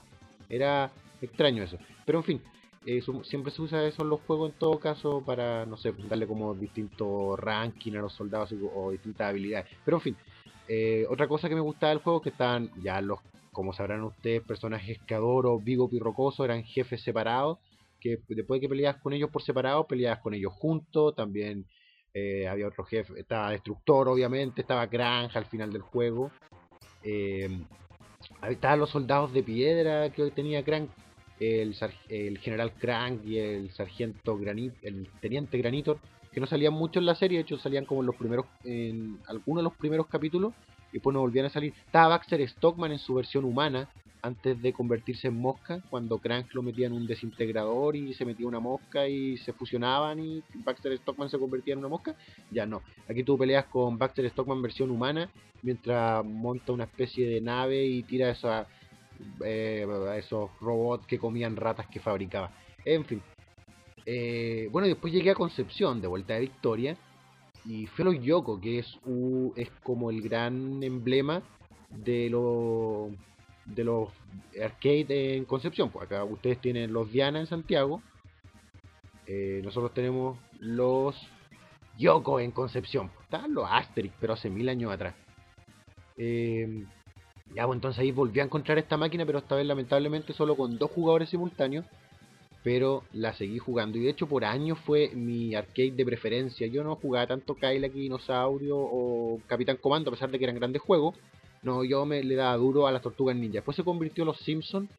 Era 0.48 0.92
extraño 1.20 1.64
eso. 1.64 1.76
Pero 2.05 2.18
en 2.18 2.24
fin, 2.24 2.42
eh, 2.87 3.02
siempre 3.24 3.50
se 3.50 3.62
usa 3.62 3.85
eso 3.85 4.02
en 4.02 4.11
los 4.11 4.20
juegos 4.20 4.52
en 4.52 4.59
todo 4.59 4.79
caso 4.79 5.22
para, 5.26 5.66
no 5.66 5.76
sé, 5.76 5.92
darle 6.09 6.26
como 6.29 6.55
distinto 6.55 7.35
ranking 7.37 7.94
a 7.94 8.02
los 8.02 8.12
soldados 8.12 8.55
o 8.74 8.92
distintas 8.92 9.29
habilidades. 9.29 9.66
Pero 9.85 9.96
en 9.96 10.02
fin, 10.02 10.16
eh, 10.68 11.07
otra 11.09 11.29
cosa 11.29 11.48
que 11.48 11.55
me 11.55 11.61
gustaba 11.61 11.90
del 11.90 12.02
juego 12.02 12.20
que 12.20 12.31
estaban 12.31 12.70
ya 12.83 13.00
los, 13.00 13.20
como 13.52 13.72
sabrán 13.72 14.02
ustedes, 14.02 14.42
personajes 14.42 14.98
Cadoro, 15.07 15.59
Vigo 15.59 15.88
y 15.92 15.98
Rocoso 15.98 16.44
eran 16.44 16.64
jefes 16.64 17.02
separados. 17.02 17.59
Que 18.00 18.18
después 18.29 18.61
de 18.61 18.61
que 18.61 18.68
peleabas 18.68 19.00
con 19.00 19.12
ellos 19.14 19.31
por 19.31 19.42
separado, 19.42 19.87
peleabas 19.87 20.20
con 20.20 20.35
ellos 20.35 20.52
juntos. 20.52 21.14
También 21.14 21.66
eh, 22.12 22.46
había 22.46 22.68
otro 22.68 22.85
jefe, 22.85 23.18
estaba 23.18 23.50
Destructor, 23.50 24.09
obviamente, 24.09 24.61
estaba 24.61 24.87
Granja 24.87 25.38
al 25.38 25.46
final 25.46 25.72
del 25.72 25.83
juego. 25.83 26.31
Eh, 27.02 27.48
estaban 28.48 28.81
los 28.81 28.90
soldados 28.90 29.33
de 29.33 29.42
piedra 29.42 30.11
que 30.11 30.31
tenía 30.31 30.64
Crank, 30.64 30.90
el, 31.38 32.38
general 32.38 32.72
Crank 32.72 33.24
y 33.24 33.38
el 33.38 33.70
sargento 33.70 34.38
el 34.83 35.09
teniente 35.20 35.59
Granitor, 35.59 35.98
que 36.37 36.40
no 36.42 36.46
salían 36.46 36.75
mucho 36.75 36.99
en 36.99 37.07
la 37.07 37.14
serie, 37.14 37.38
de 37.38 37.44
hecho 37.44 37.57
salían 37.57 37.87
como 37.87 38.03
en 38.03 38.09
los 38.09 38.14
primeros, 38.14 38.44
en 38.62 39.18
algunos 39.27 39.62
de 39.62 39.70
los 39.70 39.75
primeros 39.79 40.07
capítulos, 40.07 40.53
y 40.90 40.96
después 40.99 41.14
no 41.14 41.20
volvían 41.20 41.46
a 41.46 41.49
salir. 41.49 41.72
Estaba 41.87 42.09
Baxter 42.09 42.46
Stockman 42.46 42.92
en 42.92 42.99
su 42.99 43.14
versión 43.14 43.46
humana, 43.46 43.88
antes 44.20 44.61
de 44.61 44.75
convertirse 44.75 45.29
en 45.29 45.40
mosca, 45.40 45.81
cuando 45.88 46.18
Crank 46.18 46.53
lo 46.53 46.62
metía 46.62 46.88
en 46.88 46.92
un 46.92 47.07
desintegrador 47.07 47.96
y 47.96 48.12
se 48.12 48.27
metía 48.27 48.46
una 48.46 48.61
mosca 48.61 49.09
y 49.09 49.38
se 49.38 49.55
fusionaban 49.55 50.20
y 50.20 50.42
Baxter 50.57 50.99
Stockman 50.99 51.31
se 51.31 51.38
convertía 51.38 51.72
en 51.72 51.79
una 51.79 51.88
mosca. 51.88 52.14
Ya 52.51 52.66
no, 52.66 52.83
aquí 53.09 53.22
tú 53.22 53.38
peleas 53.38 53.64
con 53.64 53.96
Baxter 53.96 54.29
Stockman 54.29 54.61
versión 54.61 54.90
humana, 54.90 55.31
mientras 55.62 56.22
monta 56.22 56.70
una 56.70 56.85
especie 56.85 57.27
de 57.27 57.40
nave 57.40 57.83
y 57.87 58.03
tira 58.03 58.29
esa, 58.29 58.66
eh, 59.42 59.87
esos 60.18 60.51
robots 60.61 61.07
que 61.07 61.18
comían 61.18 61.57
ratas 61.57 61.87
que 61.87 61.99
fabricaba. 61.99 62.51
En 62.85 63.07
fin. 63.07 63.22
Eh, 64.07 64.69
bueno, 64.71 64.87
después 64.87 65.12
llegué 65.12 65.31
a 65.33 65.35
Concepción, 65.35 66.01
de 66.01 66.07
vuelta 66.07 66.35
de 66.35 66.40
Victoria, 66.40 66.97
y 67.64 67.87
fue 67.88 68.05
los 68.05 68.23
Yoko, 68.23 68.61
que 68.61 68.79
es, 68.79 68.99
es 69.57 69.71
como 69.83 70.11
el 70.11 70.23
gran 70.23 70.83
emblema 70.83 71.42
de 71.90 72.31
los 72.31 73.12
de 73.64 73.83
los 73.83 74.11
arcade 74.62 75.37
en 75.37 75.45
Concepción. 75.45 75.90
Pues 75.90 76.07
acá 76.07 76.23
ustedes 76.25 76.61
tienen 76.61 76.92
los 76.92 77.11
Diana 77.11 77.40
en 77.40 77.47
Santiago. 77.47 78.01
eh, 79.27 79.61
nosotros 79.64 79.92
tenemos 79.92 80.38
los 80.61 81.16
Yoko 81.99 82.38
en 82.40 82.53
Concepción. 82.53 83.11
Estaban 83.23 83.55
los 83.55 83.66
Asterix, 83.69 84.14
pero 84.21 84.35
hace 84.35 84.49
mil 84.51 84.69
años 84.69 84.92
atrás. 84.92 85.14
Eh, 86.16 86.85
ya, 87.55 87.66
pues 87.66 87.77
entonces 87.77 88.01
ahí 88.01 88.12
volví 88.12 88.40
a 88.40 88.45
encontrar 88.45 88.79
esta 88.79 88.97
máquina, 88.97 89.27
pero 89.27 89.38
esta 89.38 89.57
vez 89.57 89.66
lamentablemente 89.66 90.33
solo 90.33 90.57
con 90.57 90.79
dos 90.79 90.90
jugadores 90.90 91.29
simultáneos. 91.31 91.85
Pero 92.66 93.05
la 93.12 93.33
seguí 93.33 93.59
jugando. 93.59 93.96
Y 93.96 94.00
de 94.02 94.11
hecho 94.11 94.26
por 94.26 94.44
años 94.44 94.76
fue 94.81 95.11
mi 95.14 95.55
arcade 95.55 95.92
de 95.92 96.05
preferencia. 96.05 96.66
Yo 96.66 96.83
no 96.83 96.96
jugaba 96.96 97.29
tanto 97.29 97.55
Kylax, 97.55 97.94
Dinosaurio 97.94 98.76
o 98.76 99.40
Capitán 99.46 99.76
Comando, 99.76 100.11
a 100.11 100.14
pesar 100.14 100.33
de 100.33 100.37
que 100.37 100.46
eran 100.46 100.57
grandes 100.57 100.83
juegos. 100.83 101.14
No, 101.62 101.85
yo 101.85 102.05
me 102.05 102.24
le 102.24 102.35
daba 102.35 102.57
duro 102.57 102.88
a 102.88 102.90
las 102.90 103.02
Tortugas 103.02 103.37
Ninja. 103.37 103.59
Después 103.59 103.76
se 103.76 103.85
convirtió 103.85 104.24
Los 104.24 104.38
Simpsons 104.38 104.90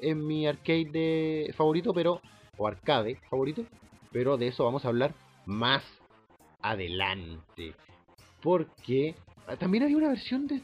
en 0.00 0.26
mi 0.26 0.48
arcade 0.48 0.86
de 0.86 1.54
favorito, 1.56 1.94
pero 1.94 2.20
o 2.56 2.66
arcade 2.66 3.20
favorito, 3.30 3.64
pero 4.10 4.36
de 4.36 4.48
eso 4.48 4.64
vamos 4.64 4.84
a 4.84 4.88
hablar 4.88 5.14
más 5.46 5.84
adelante. 6.60 7.74
Porque 8.42 9.14
ah, 9.46 9.54
también 9.56 9.84
había 9.84 9.96
una 9.96 10.08
versión 10.08 10.48
de, 10.48 10.60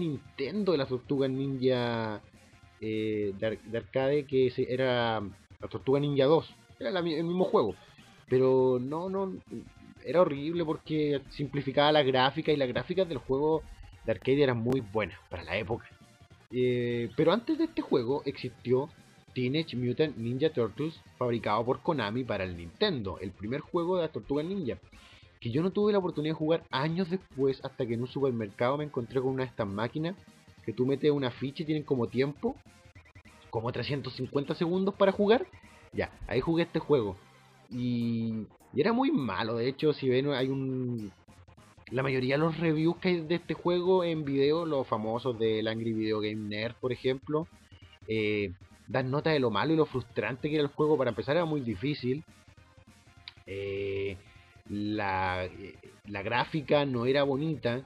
Nintendo 0.00 0.72
de 0.72 0.78
las 0.78 0.88
Tortugas 0.88 1.30
Ninja 1.30 2.20
eh, 2.80 3.32
de, 3.38 3.46
ar- 3.46 3.62
de 3.62 3.78
arcade 3.78 4.24
que 4.24 4.52
era 4.68 5.22
la 5.62 5.68
Tortuga 5.68 6.00
Ninja 6.00 6.26
2. 6.26 6.54
Era 6.80 6.90
el 6.90 7.24
mismo 7.24 7.44
juego. 7.44 7.74
Pero 8.28 8.78
no, 8.80 9.08
no, 9.08 9.32
era 10.04 10.20
horrible 10.20 10.64
porque 10.64 11.20
simplificaba 11.30 11.92
la 11.92 12.02
gráfica 12.02 12.52
y 12.52 12.56
las 12.56 12.68
gráficas 12.68 13.08
del 13.08 13.18
juego 13.18 13.62
de 14.04 14.12
arcade 14.12 14.42
eran 14.42 14.58
muy 14.58 14.80
buenas 14.80 15.18
para 15.30 15.44
la 15.44 15.56
época. 15.56 15.86
Eh, 16.50 17.08
pero 17.16 17.32
antes 17.32 17.56
de 17.58 17.64
este 17.64 17.82
juego 17.82 18.22
existió 18.26 18.88
Teenage 19.34 19.76
Mutant 19.76 20.16
Ninja 20.16 20.50
Turtles 20.50 21.00
fabricado 21.16 21.64
por 21.64 21.80
Konami 21.80 22.24
para 22.24 22.44
el 22.44 22.56
Nintendo, 22.56 23.18
el 23.20 23.30
primer 23.30 23.60
juego 23.60 23.96
de 23.96 24.02
las 24.02 24.12
Tortugas 24.12 24.44
Ninja, 24.44 24.76
que 25.40 25.50
yo 25.50 25.62
no 25.62 25.70
tuve 25.70 25.92
la 25.92 25.98
oportunidad 25.98 26.34
de 26.34 26.38
jugar 26.38 26.64
años 26.70 27.08
después 27.08 27.64
hasta 27.64 27.86
que 27.86 27.94
en 27.94 28.02
un 28.02 28.08
supermercado 28.08 28.76
me 28.76 28.84
encontré 28.84 29.20
con 29.20 29.30
una 29.30 29.44
de 29.44 29.50
estas 29.50 29.66
máquinas 29.66 30.14
que 30.64 30.72
tú 30.72 30.86
metes 30.86 31.10
una 31.10 31.30
ficha 31.30 31.62
y 31.62 31.66
tienen 31.66 31.84
como 31.84 32.06
tiempo, 32.06 32.56
como 33.52 33.70
350 33.70 34.54
segundos 34.54 34.94
para 34.94 35.12
jugar. 35.12 35.46
Ya, 35.92 36.10
ahí 36.26 36.40
jugué 36.40 36.62
este 36.62 36.78
juego. 36.78 37.18
Y, 37.70 38.46
y 38.72 38.80
era 38.80 38.94
muy 38.94 39.10
malo, 39.12 39.56
de 39.56 39.68
hecho, 39.68 39.92
si 39.92 40.08
ven 40.08 40.30
hay 40.30 40.48
un... 40.48 41.12
La 41.90 42.02
mayoría 42.02 42.36
de 42.36 42.38
los 42.38 42.56
reviews 42.56 42.96
que 42.96 43.08
hay 43.08 43.20
de 43.20 43.34
este 43.34 43.52
juego 43.52 44.04
en 44.04 44.24
video, 44.24 44.64
los 44.64 44.86
famosos 44.88 45.38
del 45.38 45.68
Angry 45.68 45.92
Video 45.92 46.20
Game 46.20 46.36
Nerd, 46.48 46.74
por 46.80 46.92
ejemplo, 46.92 47.46
eh, 48.08 48.52
dan 48.88 49.10
nota 49.10 49.28
de 49.28 49.38
lo 49.38 49.50
malo 49.50 49.74
y 49.74 49.76
lo 49.76 49.84
frustrante 49.84 50.48
que 50.48 50.54
era 50.54 50.64
el 50.64 50.70
juego. 50.70 50.96
Para 50.96 51.10
empezar 51.10 51.36
era 51.36 51.44
muy 51.44 51.60
difícil. 51.60 52.24
Eh, 53.46 54.16
la, 54.70 55.44
eh, 55.44 55.74
la 56.06 56.22
gráfica 56.22 56.86
no 56.86 57.04
era 57.04 57.22
bonita. 57.24 57.82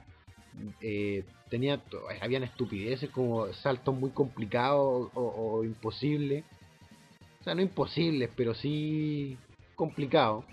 eh, 0.79 1.25
tenía 1.49 1.81
habían 2.21 2.43
estupideces 2.43 3.09
como 3.09 3.51
saltos 3.53 3.95
muy 3.95 4.11
complicados 4.11 5.09
o, 5.13 5.63
imposibles. 5.63 6.43
O 7.41 7.43
sea, 7.43 7.55
no 7.55 7.61
imposibles, 7.61 8.29
pero 8.35 8.53
sí 8.53 9.37
complicados. 9.75 10.45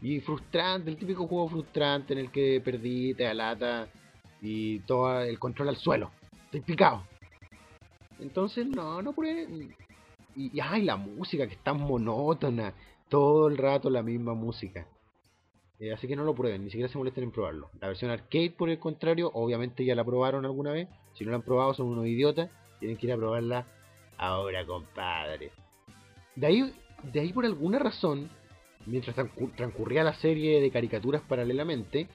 Y 0.00 0.20
frustrante, 0.20 0.90
el 0.90 0.96
típico 0.96 1.26
juego 1.26 1.48
frustrante 1.48 2.12
en 2.12 2.20
el 2.20 2.30
que 2.30 2.60
perdí, 2.64 3.14
te 3.14 3.24
da 3.24 3.34
lata 3.34 3.88
y 4.40 4.80
todo 4.80 5.20
el 5.20 5.38
control 5.38 5.70
al 5.70 5.76
suelo. 5.76 6.10
Estoy 6.44 6.60
picado. 6.60 7.04
Entonces, 8.20 8.66
no, 8.66 9.02
no 9.02 9.12
pude. 9.12 9.74
Y, 10.36 10.56
y 10.56 10.60
ay, 10.60 10.82
la 10.82 10.96
música 10.96 11.46
que 11.46 11.54
es 11.54 11.62
tan 11.62 11.80
monótona. 11.80 12.74
Todo 13.08 13.48
el 13.48 13.56
rato 13.56 13.90
la 13.90 14.02
misma 14.02 14.34
música. 14.34 14.86
Eh, 15.80 15.92
así 15.92 16.08
que 16.08 16.16
no 16.16 16.24
lo 16.24 16.34
prueben, 16.34 16.64
ni 16.64 16.70
siquiera 16.70 16.90
se 16.90 16.98
molesten 16.98 17.24
en 17.24 17.30
probarlo. 17.30 17.70
La 17.80 17.86
versión 17.88 18.10
arcade, 18.10 18.50
por 18.50 18.68
el 18.68 18.78
contrario, 18.78 19.30
obviamente 19.32 19.84
ya 19.84 19.94
la 19.94 20.04
probaron 20.04 20.44
alguna 20.44 20.72
vez. 20.72 20.88
Si 21.14 21.24
no 21.24 21.30
la 21.30 21.36
han 21.36 21.42
probado, 21.42 21.72
son 21.74 21.86
unos 21.86 22.06
idiotas. 22.06 22.50
Tienen 22.80 22.96
que 22.96 23.06
ir 23.06 23.12
a 23.12 23.16
probarla 23.16 23.66
ahora, 24.16 24.64
compadre. 24.66 25.52
De 26.34 26.46
ahí, 26.46 26.74
de 27.12 27.20
ahí 27.20 27.32
por 27.32 27.44
alguna 27.44 27.78
razón, 27.78 28.28
mientras 28.86 29.16
transcu- 29.16 29.54
transcurría 29.56 30.02
la 30.02 30.14
serie 30.14 30.60
de 30.60 30.70
caricaturas 30.70 31.22
paralelamente, 31.28 32.08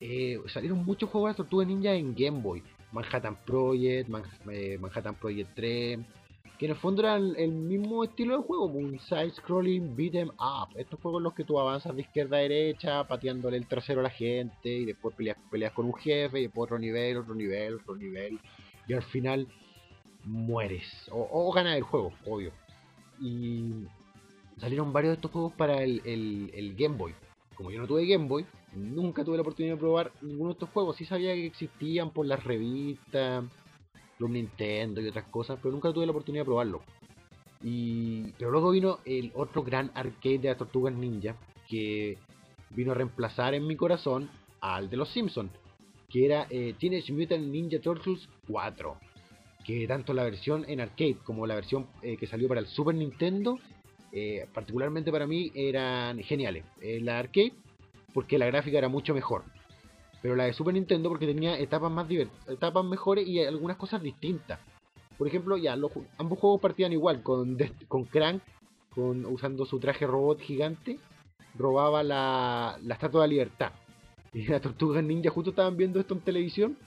eh, 0.00 0.38
salieron 0.46 0.84
muchos 0.84 1.10
juegos 1.10 1.30
de 1.32 1.36
Tortuga 1.36 1.64
Ninja 1.66 1.92
en 1.94 2.14
Game 2.14 2.40
Boy. 2.40 2.62
Manhattan 2.92 3.36
Project, 3.44 4.08
eh, 4.50 4.78
Manhattan 4.78 5.14
Project 5.16 5.50
3, 5.54 5.98
que 6.58 6.66
en 6.66 6.72
el 6.72 6.76
fondo 6.78 7.02
era 7.02 7.16
el, 7.16 7.50
mismo 7.52 8.04
estilo 8.04 8.36
de 8.38 8.44
juego, 8.44 8.66
un 8.66 8.98
side-scrolling 9.00 9.96
beat 9.96 10.14
'em 10.14 10.28
up. 10.30 10.68
Estos 10.76 11.00
juegos 11.00 11.20
en 11.20 11.24
los 11.24 11.34
que 11.34 11.44
tú 11.44 11.58
avanzas 11.58 11.94
de 11.96 12.02
izquierda 12.02 12.36
a 12.36 12.40
derecha, 12.40 13.04
pateándole 13.08 13.56
el 13.56 13.66
trasero 13.66 14.00
a 14.00 14.04
la 14.04 14.10
gente, 14.10 14.68
y 14.68 14.84
después 14.84 15.14
peleas, 15.16 15.36
peleas 15.50 15.72
con 15.72 15.86
un 15.86 15.94
jefe, 15.94 16.38
y 16.38 16.42
después 16.44 16.64
otro 16.66 16.78
nivel, 16.78 17.16
otro 17.16 17.34
nivel, 17.34 17.74
otro 17.74 17.96
nivel, 17.96 18.38
y 18.86 18.92
al 18.92 19.02
final 19.02 19.48
mueres, 20.24 21.08
o, 21.10 21.28
o 21.30 21.52
ganas 21.52 21.76
el 21.76 21.82
juego, 21.82 22.12
obvio. 22.26 22.52
Y 23.20 23.84
salieron 24.58 24.92
varios 24.92 25.12
de 25.12 25.14
estos 25.16 25.30
juegos 25.30 25.52
para 25.54 25.82
el, 25.82 26.00
el- 26.04 26.50
el 26.54 26.74
Game 26.76 26.96
Boy. 26.96 27.14
Como 27.56 27.70
yo 27.70 27.80
no 27.80 27.86
tuve 27.86 28.06
Game 28.06 28.26
Boy, 28.28 28.46
nunca 28.74 29.24
tuve 29.24 29.36
la 29.36 29.42
oportunidad 29.42 29.74
de 29.74 29.80
probar 29.80 30.12
ninguno 30.22 30.50
de 30.50 30.54
estos 30.54 30.70
juegos. 30.70 30.96
Sí 30.96 31.04
sabía 31.04 31.34
que 31.34 31.46
existían 31.46 32.10
por 32.10 32.26
las 32.26 32.42
revistas, 32.44 33.44
los 34.18 34.30
Nintendo 34.30 35.00
y 35.00 35.08
otras 35.08 35.26
cosas, 35.26 35.58
pero 35.62 35.72
nunca 35.72 35.92
tuve 35.92 36.06
la 36.06 36.12
oportunidad 36.12 36.42
de 36.42 36.46
probarlo. 36.46 36.82
Y, 37.62 38.32
pero 38.32 38.50
luego 38.50 38.70
vino 38.70 38.98
el 39.04 39.32
otro 39.34 39.62
gran 39.62 39.90
arcade 39.94 40.38
de 40.38 40.48
las 40.48 40.58
Tortugas 40.58 40.92
Ninja, 40.94 41.36
que 41.68 42.18
vino 42.70 42.92
a 42.92 42.94
reemplazar 42.94 43.54
en 43.54 43.66
mi 43.66 43.76
corazón 43.76 44.28
al 44.60 44.90
de 44.90 44.96
los 44.96 45.08
Simpsons, 45.10 45.50
que 46.10 46.26
era 46.26 46.46
eh, 46.50 46.74
Teenage 46.78 47.12
Mutant 47.12 47.44
Ninja 47.46 47.80
Turtles 47.80 48.28
4. 48.48 48.96
Que 49.64 49.86
tanto 49.86 50.12
la 50.12 50.24
versión 50.24 50.64
en 50.68 50.80
arcade 50.80 51.16
como 51.24 51.46
la 51.46 51.54
versión 51.54 51.86
eh, 52.02 52.18
que 52.18 52.26
salió 52.26 52.48
para 52.48 52.60
el 52.60 52.66
Super 52.66 52.94
Nintendo, 52.94 53.58
eh, 54.12 54.46
particularmente 54.52 55.10
para 55.10 55.26
mí, 55.26 55.50
eran 55.54 56.18
geniales. 56.18 56.64
En 56.82 57.06
la 57.06 57.18
arcade, 57.18 57.54
porque 58.12 58.38
la 58.38 58.46
gráfica 58.46 58.78
era 58.78 58.88
mucho 58.88 59.14
mejor. 59.14 59.44
Pero 60.24 60.36
la 60.36 60.44
de 60.44 60.54
Super 60.54 60.72
Nintendo 60.72 61.10
porque 61.10 61.26
tenía 61.26 61.58
etapas 61.58 61.92
más 61.92 62.06
etapas 62.48 62.82
mejores 62.82 63.28
y 63.28 63.44
algunas 63.44 63.76
cosas 63.76 64.00
distintas. 64.00 64.58
Por 65.18 65.28
ejemplo, 65.28 65.58
ya 65.58 65.74
ambos 65.74 66.38
juegos 66.38 66.62
partían 66.62 66.94
igual, 66.94 67.22
con, 67.22 67.58
con 67.88 68.04
Crank, 68.04 68.42
con, 68.94 69.26
usando 69.26 69.66
su 69.66 69.78
traje 69.78 70.06
robot 70.06 70.40
gigante, 70.40 70.98
robaba 71.58 72.02
la, 72.02 72.78
la 72.82 72.94
Estatua 72.94 73.20
de 73.20 73.28
la 73.28 73.30
Libertad. 73.32 73.72
Y 74.32 74.46
las 74.46 74.62
Tortugas 74.62 75.04
Ninja 75.04 75.28
justo 75.28 75.50
estaban 75.50 75.76
viendo 75.76 76.00
esto 76.00 76.14
en 76.14 76.20
televisión. 76.20 76.78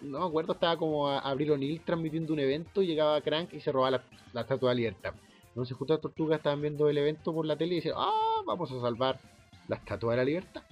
No 0.00 0.20
me 0.20 0.26
acuerdo, 0.26 0.54
estaba 0.54 0.78
como 0.78 1.08
a 1.08 1.18
Abril 1.18 1.50
O'Neill 1.50 1.82
transmitiendo 1.84 2.32
un 2.32 2.38
evento, 2.38 2.80
llegaba 2.80 3.20
Crank 3.20 3.52
y 3.52 3.60
se 3.60 3.70
robaba 3.70 3.98
la, 3.98 4.04
la 4.32 4.40
Estatua 4.40 4.70
de 4.70 4.74
la 4.76 4.78
Libertad. 4.78 5.14
Entonces 5.48 5.76
justo 5.76 5.92
las 5.92 6.00
tortugas 6.00 6.38
estaban 6.38 6.62
viendo 6.62 6.88
el 6.88 6.96
evento 6.96 7.34
por 7.34 7.44
la 7.44 7.54
tele 7.54 7.74
y 7.74 7.76
decían, 7.76 7.96
ah, 7.98 8.40
vamos 8.46 8.72
a 8.72 8.80
salvar 8.80 9.20
la 9.68 9.76
Estatua 9.76 10.12
de 10.12 10.16
la 10.16 10.24
Libertad. 10.24 10.62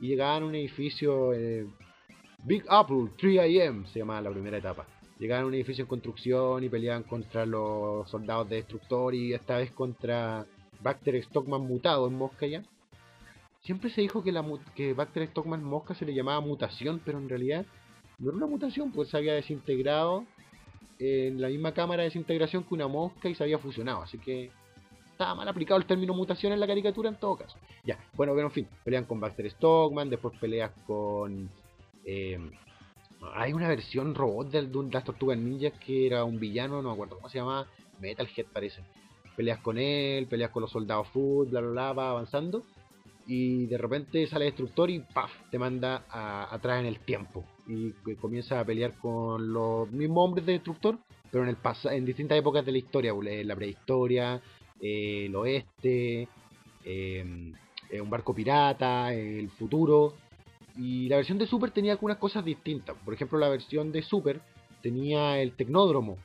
Y 0.00 0.08
llegaban 0.08 0.42
a 0.42 0.46
un 0.46 0.54
edificio, 0.54 1.32
eh, 1.32 1.66
Big 2.44 2.64
Apple 2.68 3.10
3am 3.18 3.86
se 3.86 4.00
llamaba 4.00 4.22
la 4.22 4.30
primera 4.30 4.58
etapa. 4.58 4.86
Llegaban 5.18 5.44
a 5.44 5.48
un 5.48 5.54
edificio 5.54 5.82
en 5.82 5.88
construcción 5.88 6.62
y 6.62 6.68
peleaban 6.68 7.02
contra 7.02 7.44
los 7.44 8.08
soldados 8.08 8.48
de 8.48 8.56
destructor 8.56 9.14
y 9.14 9.34
esta 9.34 9.56
vez 9.56 9.72
contra 9.72 10.46
Bacter 10.80 11.22
Stockman 11.24 11.62
mutado 11.62 12.06
en 12.06 12.14
Mosca 12.14 12.46
ya. 12.46 12.62
Siempre 13.62 13.90
se 13.90 14.00
dijo 14.00 14.22
que, 14.22 14.30
la, 14.30 14.44
que 14.76 14.94
Bacter 14.94 15.26
Stockman 15.28 15.64
Mosca 15.64 15.94
se 15.94 16.06
le 16.06 16.14
llamaba 16.14 16.40
mutación, 16.40 17.00
pero 17.04 17.18
en 17.18 17.28
realidad 17.28 17.66
no 18.18 18.28
era 18.28 18.36
una 18.36 18.46
mutación, 18.46 18.92
pues 18.92 19.08
se 19.08 19.16
había 19.16 19.34
desintegrado 19.34 20.24
en 20.98 21.40
la 21.40 21.48
misma 21.48 21.72
cámara 21.72 22.02
de 22.02 22.08
desintegración 22.08 22.64
que 22.64 22.74
una 22.74 22.88
mosca 22.88 23.28
y 23.28 23.34
se 23.34 23.42
había 23.42 23.58
fusionado. 23.58 24.02
Así 24.02 24.18
que 24.18 24.50
estaba 25.18 25.34
mal 25.34 25.48
aplicado 25.48 25.80
el 25.80 25.86
término 25.86 26.14
mutación 26.14 26.52
en 26.52 26.60
la 26.60 26.66
caricatura 26.68 27.08
en 27.08 27.16
todo 27.16 27.36
caso. 27.36 27.58
Ya, 27.82 27.98
bueno, 28.14 28.34
pero 28.34 28.46
en 28.46 28.52
fin, 28.52 28.68
pelean 28.84 29.04
con 29.04 29.18
Baxter 29.18 29.50
Stockman, 29.50 30.08
después 30.08 30.38
peleas 30.38 30.70
con... 30.86 31.50
Eh, 32.04 32.38
hay 33.34 33.52
una 33.52 33.66
versión 33.66 34.14
robot 34.14 34.48
de, 34.52 34.62
las 34.92 35.02
tortugas 35.02 35.36
ninjas 35.36 35.72
que 35.84 36.06
era 36.06 36.22
un 36.22 36.38
villano, 36.38 36.80
no 36.80 36.90
me 36.90 36.94
acuerdo 36.94 37.16
cómo 37.16 37.28
se 37.28 37.38
llama, 37.38 37.66
Metalhead 38.00 38.46
parece. 38.52 38.84
Peleas 39.36 39.58
con 39.58 39.76
él, 39.76 40.28
peleas 40.28 40.52
con 40.52 40.60
los 40.60 40.70
soldados 40.70 41.08
Food, 41.08 41.48
bla 41.48 41.62
bla 41.62 41.70
bla, 41.70 41.92
va 41.94 42.10
avanzando. 42.10 42.62
Y 43.26 43.66
de 43.66 43.76
repente 43.76 44.24
sale 44.28 44.44
Destructor 44.44 44.88
y 44.88 45.00
¡paf! 45.00 45.32
te 45.50 45.58
manda 45.58 46.04
atrás 46.48 46.78
en 46.78 46.86
el 46.86 47.00
tiempo. 47.00 47.44
Y 47.66 47.90
comienza 48.20 48.60
a 48.60 48.64
pelear 48.64 48.96
con 48.98 49.52
los 49.52 49.90
mismos 49.90 50.24
hombres 50.24 50.46
de 50.46 50.52
Destructor, 50.52 50.96
pero 51.30 51.42
en 51.42 51.50
el 51.50 51.56
en 51.92 52.04
distintas 52.04 52.38
épocas 52.38 52.64
de 52.64 52.72
la 52.72 52.78
historia, 52.78 53.12
pues, 53.12 53.44
la 53.44 53.56
prehistoria, 53.56 54.40
eh, 54.80 55.26
el 55.26 55.36
oeste, 55.36 56.28
em, 56.84 57.52
eh, 57.90 58.00
un 58.00 58.10
barco 58.10 58.34
pirata, 58.34 59.12
el 59.12 59.50
futuro. 59.50 60.14
Y 60.76 61.08
la 61.08 61.16
versión 61.16 61.38
de 61.38 61.46
Super 61.46 61.70
tenía 61.70 61.92
algunas 61.92 62.18
cosas 62.18 62.44
distintas. 62.44 62.96
Por 63.04 63.14
ejemplo, 63.14 63.38
la 63.38 63.48
versión 63.48 63.90
de 63.92 64.02
Super 64.02 64.40
tenía 64.82 65.40
el 65.40 65.52
tecnódromo 65.52 66.18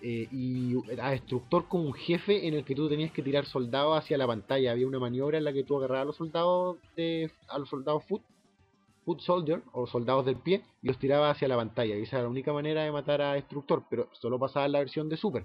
eh, 0.00 0.28
y 0.30 0.74
a 1.00 1.10
destructor 1.10 1.66
como 1.66 1.84
un 1.84 1.94
jefe 1.94 2.46
en 2.46 2.54
el 2.54 2.64
que 2.64 2.74
tú 2.74 2.88
tenías 2.88 3.10
que 3.12 3.22
tirar 3.22 3.46
soldados 3.46 3.98
hacia 3.98 4.18
la 4.18 4.26
pantalla. 4.26 4.72
Había 4.72 4.86
una 4.86 4.98
maniobra 4.98 5.38
en 5.38 5.44
la 5.44 5.52
que 5.52 5.64
tú 5.64 5.78
agarrabas 5.78 6.02
a 6.02 6.04
los 6.06 6.16
soldados 6.16 6.76
de 6.96 7.30
a 7.48 7.58
los 7.58 7.70
soldados 7.70 8.04
foot, 8.04 8.22
foot 9.04 9.20
soldier 9.20 9.62
o 9.72 9.86
soldados 9.86 10.26
del 10.26 10.36
pie 10.36 10.62
y 10.82 10.88
los 10.88 10.98
tirabas 10.98 11.36
hacia 11.36 11.48
la 11.48 11.56
pantalla. 11.56 11.96
Y 11.96 12.02
esa 12.02 12.16
era 12.16 12.24
la 12.24 12.28
única 12.28 12.52
manera 12.52 12.82
de 12.84 12.92
matar 12.92 13.22
a 13.22 13.32
destructor, 13.32 13.84
pero 13.88 14.08
solo 14.12 14.38
pasaba 14.38 14.66
en 14.66 14.72
la 14.72 14.80
versión 14.80 15.08
de 15.08 15.16
Super. 15.16 15.44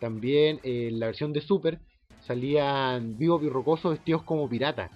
También 0.00 0.60
eh, 0.62 0.88
en 0.88 1.00
la 1.00 1.06
versión 1.06 1.32
de 1.32 1.40
Super 1.40 1.78
salían 2.26 3.16
vivos 3.16 3.42
y 3.42 3.48
rocosos 3.48 3.92
vestidos 3.92 4.22
como 4.22 4.48
piratas. 4.48 4.90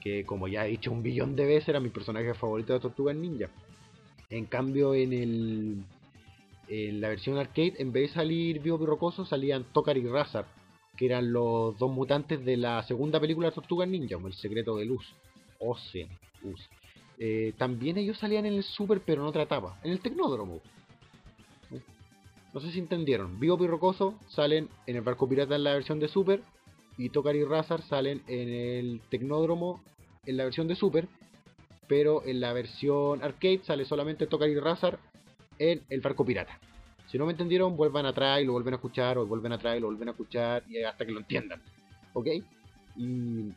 Que 0.00 0.24
como 0.24 0.48
ya 0.48 0.66
he 0.66 0.70
dicho 0.70 0.90
un 0.90 1.02
billón 1.02 1.36
de 1.36 1.46
veces 1.46 1.68
era 1.68 1.80
mi 1.80 1.90
personaje 1.90 2.34
favorito 2.34 2.72
de 2.72 2.80
Tortugas 2.80 3.16
Ninja. 3.16 3.48
En 4.30 4.46
cambio 4.46 4.94
en 4.94 5.12
el 5.12 5.84
en 6.68 7.00
la 7.00 7.08
versión 7.08 7.38
arcade 7.38 7.74
en 7.78 7.92
vez 7.92 8.10
de 8.10 8.14
salir 8.14 8.60
vivos 8.60 8.80
y 9.18 9.24
salían 9.24 9.64
Tokar 9.72 9.96
y 9.96 10.06
Razar. 10.06 10.46
Que 10.96 11.06
eran 11.06 11.32
los 11.32 11.78
dos 11.78 11.90
mutantes 11.90 12.44
de 12.44 12.56
la 12.56 12.82
segunda 12.82 13.20
película 13.20 13.48
de 13.48 13.54
Tortugas 13.54 13.88
Ninja, 13.88 14.16
como 14.16 14.26
el 14.26 14.34
secreto 14.34 14.76
de 14.76 14.84
luz. 14.84 15.04
Ocean. 15.60 16.08
Eh, 17.18 17.52
también 17.56 17.98
ellos 17.98 18.18
salían 18.18 18.46
en 18.46 18.54
el 18.54 18.62
Super 18.62 19.00
pero 19.04 19.22
en 19.22 19.28
otra 19.28 19.42
etapa, 19.42 19.78
en 19.82 19.92
el 19.92 20.00
Tecnódromo. 20.00 20.60
No 22.52 22.60
sé 22.60 22.70
si 22.72 22.78
entendieron. 22.78 23.38
Vivo 23.38 23.62
y 23.62 23.66
Rocoso 23.66 24.18
salen 24.28 24.68
en 24.86 24.96
el 24.96 25.02
barco 25.02 25.28
pirata 25.28 25.56
en 25.56 25.64
la 25.64 25.74
versión 25.74 26.00
de 26.00 26.08
Super. 26.08 26.42
Y 26.96 27.10
Tokar 27.10 27.36
y 27.36 27.44
Razar 27.44 27.82
salen 27.82 28.22
en 28.26 28.48
el 28.48 29.00
Tecnódromo 29.10 29.82
en 30.26 30.36
la 30.36 30.44
versión 30.44 30.66
de 30.66 30.74
Super. 30.74 31.08
Pero 31.86 32.24
en 32.24 32.40
la 32.40 32.52
versión 32.52 33.22
arcade 33.22 33.60
sale 33.64 33.84
solamente 33.84 34.26
Tokar 34.26 34.48
y 34.48 34.58
Razar 34.58 34.98
en 35.58 35.82
el 35.90 36.00
barco 36.00 36.24
pirata. 36.24 36.58
Si 37.10 37.16
no 37.16 37.24
me 37.24 37.32
entendieron, 37.32 37.76
vuelvan 37.76 38.06
atrás 38.06 38.40
y 38.40 38.44
lo 38.44 38.52
vuelven 38.52 38.74
a 38.74 38.76
escuchar, 38.76 39.16
o 39.16 39.26
vuelven 39.26 39.52
atrás 39.52 39.76
y 39.76 39.80
lo 39.80 39.86
vuelven 39.86 40.08
a 40.08 40.10
escuchar, 40.10 40.62
y 40.68 40.82
hasta 40.82 41.06
que 41.06 41.12
lo 41.12 41.20
entiendan. 41.20 41.62
¿Ok? 42.12 42.26
Y 42.96 43.52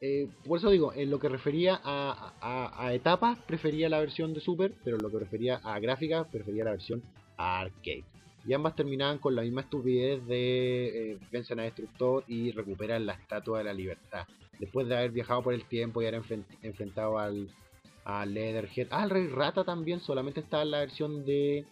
eh, 0.00 0.28
por 0.46 0.58
eso 0.58 0.70
digo, 0.70 0.92
en 0.92 1.10
lo 1.10 1.18
que 1.18 1.28
refería 1.28 1.80
a, 1.82 2.74
a, 2.76 2.94
etapas, 2.94 3.38
prefería 3.40 3.88
la 3.88 3.98
versión 3.98 4.34
de 4.34 4.40
Super, 4.40 4.72
pero 4.84 4.96
en 4.96 5.02
lo 5.02 5.10
que 5.10 5.18
refería 5.18 5.56
a 5.56 5.78
gráficas, 5.80 6.28
prefería 6.28 6.64
la 6.64 6.72
versión 6.72 7.02
arcade. 7.38 8.04
Y 8.46 8.52
ambas 8.52 8.74
terminaban 8.74 9.18
con 9.18 9.34
la 9.34 9.42
misma 9.42 9.62
estupidez 9.62 10.24
de 10.26 11.12
eh, 11.12 11.18
vencen 11.30 11.60
a 11.60 11.64
Destructor 11.64 12.24
y 12.28 12.50
recuperan 12.52 13.06
la 13.06 13.14
Estatua 13.14 13.58
de 13.58 13.64
la 13.64 13.72
Libertad. 13.72 14.26
Después 14.58 14.88
de 14.88 14.96
haber 14.96 15.10
viajado 15.10 15.42
por 15.42 15.54
el 15.54 15.64
tiempo 15.66 16.02
y 16.02 16.06
haber 16.06 16.22
enfrentado 16.62 17.18
al, 17.18 17.48
Leatherhead. 18.26 18.88
Ah, 18.90 19.04
el 19.04 19.10
Rey 19.10 19.26
Rata 19.26 19.64
también 19.64 20.00
solamente 20.00 20.40
está 20.40 20.62
en 20.62 20.70
la 20.70 20.78
versión 20.78 21.26
de 21.26 21.66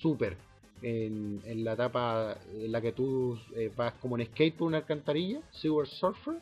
Super. 0.00 0.36
En, 0.82 1.42
la 1.64 1.72
etapa 1.72 2.38
en 2.54 2.70
la 2.70 2.80
que 2.80 2.92
tú 2.92 3.36
eh, 3.56 3.72
vas 3.76 3.94
como 3.94 4.16
en 4.16 4.26
skate 4.26 4.56
por 4.56 4.68
una 4.68 4.78
alcantarilla. 4.78 5.40
Sewer 5.50 5.88
Surfer. 5.88 6.36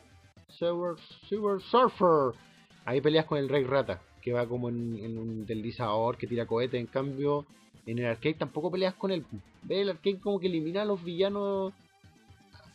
Sewer, 0.49 0.97
Sewer 1.27 1.59
Surfer. 1.61 2.39
Ahí 2.85 3.01
peleas 3.01 3.25
con 3.25 3.39
el 3.39 3.49
Rey 3.49 3.63
Rata. 3.63 3.99
Que 4.21 4.33
va 4.33 4.47
como 4.47 4.69
en, 4.69 4.99
en 5.03 5.17
un 5.17 5.47
deslizador 5.47 6.15
que 6.15 6.27
tira 6.27 6.45
cohete. 6.45 6.77
En 6.77 6.85
cambio, 6.85 7.47
en 7.87 7.99
el 7.99 8.05
arcade 8.05 8.35
tampoco 8.35 8.69
peleas 8.69 8.93
con 8.93 9.11
él. 9.11 9.25
Ve 9.63 9.81
el 9.81 9.89
arcade 9.89 10.19
como 10.19 10.39
que 10.39 10.47
elimina 10.47 10.83
a 10.83 10.85
los 10.85 11.03
villanos 11.03 11.73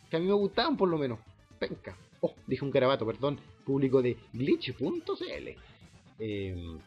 que 0.09 0.17
a 0.17 0.19
mí 0.19 0.25
me 0.27 0.33
gustaban 0.33 0.75
por 0.75 0.89
lo 0.89 0.97
menos. 0.97 1.19
Penca. 1.59 1.95
Oh, 2.21 2.33
dije 2.45 2.65
un 2.65 2.71
carabato, 2.71 3.05
perdón. 3.05 3.39
Público 3.65 4.01
de 4.01 4.17
glitch.cl. 4.33 5.47
Em, 6.19 6.79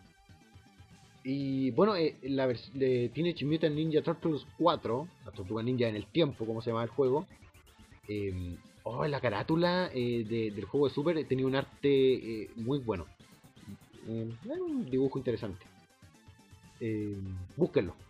y 1.24 1.70
bueno, 1.72 1.96
eh, 1.96 2.16
la 2.22 2.46
de 2.46 3.10
Teenage 3.14 3.44
Mutant 3.44 3.74
Ninja 3.74 4.02
Turtles 4.02 4.46
4, 4.58 5.08
la 5.24 5.32
tortuga 5.32 5.62
ninja 5.62 5.88
en 5.88 5.96
el 5.96 6.06
tiempo, 6.06 6.46
como 6.46 6.62
se 6.62 6.70
llama 6.70 6.84
el 6.84 6.90
juego. 6.90 7.26
Eh, 8.08 8.56
oh, 8.84 9.04
la 9.06 9.20
carátula 9.20 9.90
eh, 9.92 10.24
del 10.24 10.64
juego 10.64 10.88
de 10.88 10.94
Super 10.94 11.26
tenía 11.26 11.46
un 11.46 11.56
arte 11.56 12.42
eh, 12.42 12.50
muy 12.56 12.78
bueno. 12.78 13.06
un 14.06 14.88
dibujo 14.90 15.18
interesante. 15.18 15.66
búsquenlo. 17.56 18.05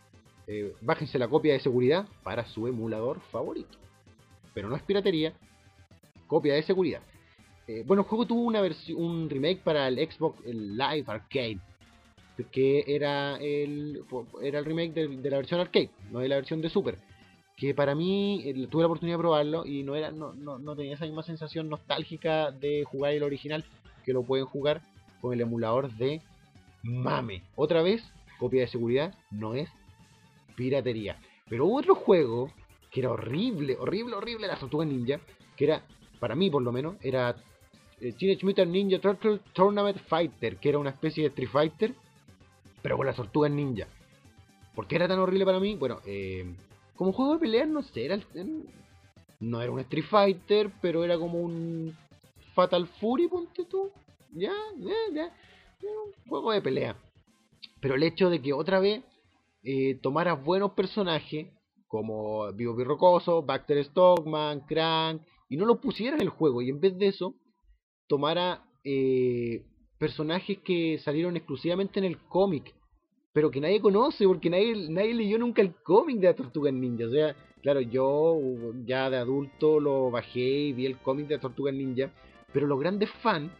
Eh, 0.46 0.74
bájense 0.80 1.18
la 1.18 1.28
copia 1.28 1.52
de 1.54 1.60
seguridad 1.60 2.06
para 2.22 2.46
su 2.46 2.66
emulador 2.66 3.20
favorito. 3.32 3.78
Pero 4.54 4.68
no 4.68 4.76
es 4.76 4.82
piratería, 4.82 5.32
copia 6.26 6.54
de 6.54 6.62
seguridad. 6.62 7.02
Eh, 7.66 7.82
bueno, 7.84 8.02
el 8.02 8.08
juego 8.08 8.26
tuvo 8.26 8.42
una 8.42 8.62
un 8.96 9.28
remake 9.28 9.62
para 9.62 9.88
el 9.88 9.98
Xbox 9.98 10.44
Live 10.46 11.04
Arcade, 11.06 11.58
que 12.52 12.84
era 12.86 13.36
el, 13.36 14.04
era 14.42 14.58
el 14.58 14.64
remake 14.64 14.92
de, 14.92 15.30
la 15.30 15.38
versión 15.38 15.60
arcade, 15.60 15.90
no 16.12 16.20
de 16.20 16.28
la 16.28 16.36
versión 16.36 16.60
de 16.60 16.68
Super. 16.68 16.98
Que 17.56 17.74
para 17.74 17.94
mí 17.94 18.44
tuve 18.70 18.82
la 18.82 18.86
oportunidad 18.86 19.16
de 19.16 19.22
probarlo 19.22 19.66
y 19.66 19.82
no 19.82 19.96
era 19.96 20.10
no, 20.10 20.34
no, 20.34 20.58
no 20.58 20.76
tenía 20.76 20.94
esa 20.94 21.06
misma 21.06 21.22
sensación 21.22 21.70
nostálgica 21.70 22.50
de 22.50 22.84
jugar 22.84 23.14
el 23.14 23.22
original 23.22 23.64
que 24.04 24.12
lo 24.12 24.22
pueden 24.22 24.44
jugar 24.44 24.82
con 25.20 25.32
el 25.32 25.40
emulador 25.40 25.90
de 25.96 26.20
Mame. 26.82 27.42
Otra 27.56 27.82
vez, 27.82 28.04
copia 28.38 28.60
de 28.60 28.68
seguridad 28.68 29.14
no 29.30 29.54
es 29.54 29.70
piratería. 30.56 31.20
Pero 31.48 31.66
hubo 31.66 31.76
otro 31.76 31.94
juego 31.94 32.50
que 32.90 33.00
era 33.00 33.10
horrible, 33.10 33.76
horrible, 33.78 34.16
horrible, 34.16 34.46
la 34.46 34.58
Tortuga 34.58 34.84
Ninja, 34.84 35.20
que 35.56 35.64
era, 35.64 35.82
para 36.18 36.34
mí 36.34 36.50
por 36.50 36.62
lo 36.62 36.72
menos, 36.72 36.96
era 37.02 37.36
eh, 38.00 38.12
Teenage 38.12 38.44
Mutant 38.44 38.70
Ninja 38.70 38.98
Turtle 38.98 39.40
Tournament 39.52 39.98
Fighter, 39.98 40.56
que 40.56 40.68
era 40.68 40.78
una 40.78 40.90
especie 40.90 41.22
de 41.22 41.28
Street 41.28 41.50
Fighter, 41.50 41.94
pero 42.82 42.96
con 42.96 43.06
las 43.06 43.16
tortugas 43.16 43.50
ninja. 43.50 43.88
¿Por 44.74 44.86
qué 44.86 44.96
era 44.96 45.08
tan 45.08 45.18
horrible 45.18 45.44
para 45.44 45.58
mí? 45.58 45.74
Bueno, 45.74 46.00
eh, 46.06 46.54
como 46.94 47.12
juego 47.12 47.34
de 47.34 47.40
peleas, 47.40 47.68
no 47.68 47.82
sé, 47.82 48.04
era, 48.04 48.20
no 49.40 49.62
era 49.62 49.72
un 49.72 49.80
Street 49.80 50.04
Fighter, 50.04 50.70
pero 50.80 51.02
era 51.02 51.18
como 51.18 51.40
un 51.40 51.96
Fatal 52.54 52.86
Fury, 52.86 53.28
ponte 53.28 53.64
tú. 53.64 53.90
Ya, 54.32 54.52
ya, 54.78 54.94
ya. 55.12 55.32
Un 55.82 56.28
juego 56.28 56.52
de 56.52 56.62
pelea. 56.62 56.96
Pero 57.80 57.94
el 57.94 58.02
hecho 58.02 58.30
de 58.30 58.40
que 58.40 58.52
otra 58.52 58.78
vez 58.78 59.02
eh, 59.66 59.98
tomaras 60.00 60.44
buenos 60.44 60.72
personajes 60.74 61.48
como 61.88 62.52
Vivo 62.52 62.76
Birrocoso, 62.76 63.42
Baxter 63.42 63.84
Stockman, 63.84 64.60
Crank, 64.60 65.22
y 65.48 65.56
no 65.56 65.66
los 65.66 65.78
pusieras 65.78 66.20
en 66.20 66.26
el 66.26 66.30
juego, 66.30 66.62
y 66.62 66.70
en 66.70 66.78
vez 66.78 66.96
de 66.96 67.08
eso, 67.08 67.34
tomara 68.06 68.64
eh, 68.84 69.64
personajes 69.98 70.58
que 70.58 70.98
salieron 70.98 71.36
exclusivamente 71.36 71.98
en 71.98 72.04
el 72.04 72.18
cómic, 72.28 72.76
pero 73.32 73.50
que 73.50 73.60
nadie 73.60 73.80
conoce, 73.80 74.24
porque 74.26 74.50
nadie, 74.50 74.88
nadie 74.88 75.14
leyó 75.14 75.36
nunca 75.36 75.62
el 75.62 75.74
cómic 75.82 76.18
de 76.18 76.28
la 76.28 76.36
Tortuga 76.36 76.70
Ninja. 76.70 77.06
O 77.06 77.10
sea, 77.10 77.34
claro, 77.60 77.80
yo 77.80 78.38
ya 78.84 79.10
de 79.10 79.16
adulto 79.16 79.80
lo 79.80 80.12
bajé 80.12 80.68
y 80.68 80.72
vi 80.74 80.86
el 80.86 80.98
cómic 80.98 81.26
de 81.26 81.34
la 81.34 81.40
Tortuga 81.40 81.72
Ninja, 81.72 82.12
pero 82.52 82.68
los 82.68 82.78
grandes 82.78 83.10
fans 83.20 83.50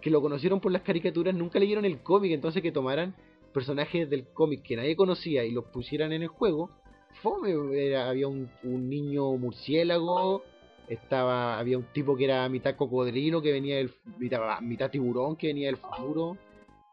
que 0.00 0.10
lo 0.10 0.20
conocieron 0.20 0.60
por 0.60 0.70
las 0.70 0.82
caricaturas 0.82 1.34
nunca 1.34 1.58
leyeron 1.58 1.84
el 1.84 2.02
cómic, 2.02 2.30
entonces 2.30 2.62
que 2.62 2.70
tomaran 2.70 3.16
personajes 3.58 4.08
del 4.08 4.28
cómic 4.32 4.62
que 4.62 4.76
nadie 4.76 4.94
conocía 4.94 5.44
y 5.44 5.50
los 5.50 5.64
pusieran 5.66 6.12
en 6.12 6.22
el 6.22 6.28
juego, 6.28 6.70
fome, 7.22 7.50
era- 7.86 8.08
había 8.08 8.28
un, 8.28 8.48
niño 8.62 9.32
murciélago, 9.36 10.42
estaba 10.88 11.58
había 11.58 11.76
un 11.76 11.86
tipo 11.92 12.16
que 12.16 12.24
era 12.24 12.48
mitad 12.48 12.76
cocodrilo 12.76 13.42
que 13.42 13.50
venía 13.52 13.76
del 13.78 13.90
mitad, 14.62 14.90
tiburón 14.90 15.34
que 15.36 15.48
venía 15.48 15.66
del 15.66 15.76
futuro. 15.76 16.36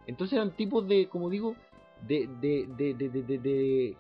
Entonces 0.07 0.33
eran 0.37 0.55
tipos 0.55 0.87
de, 0.87 1.07
como 1.07 1.29
digo, 1.29 1.55
de, 2.07 2.27
de- 2.41 3.95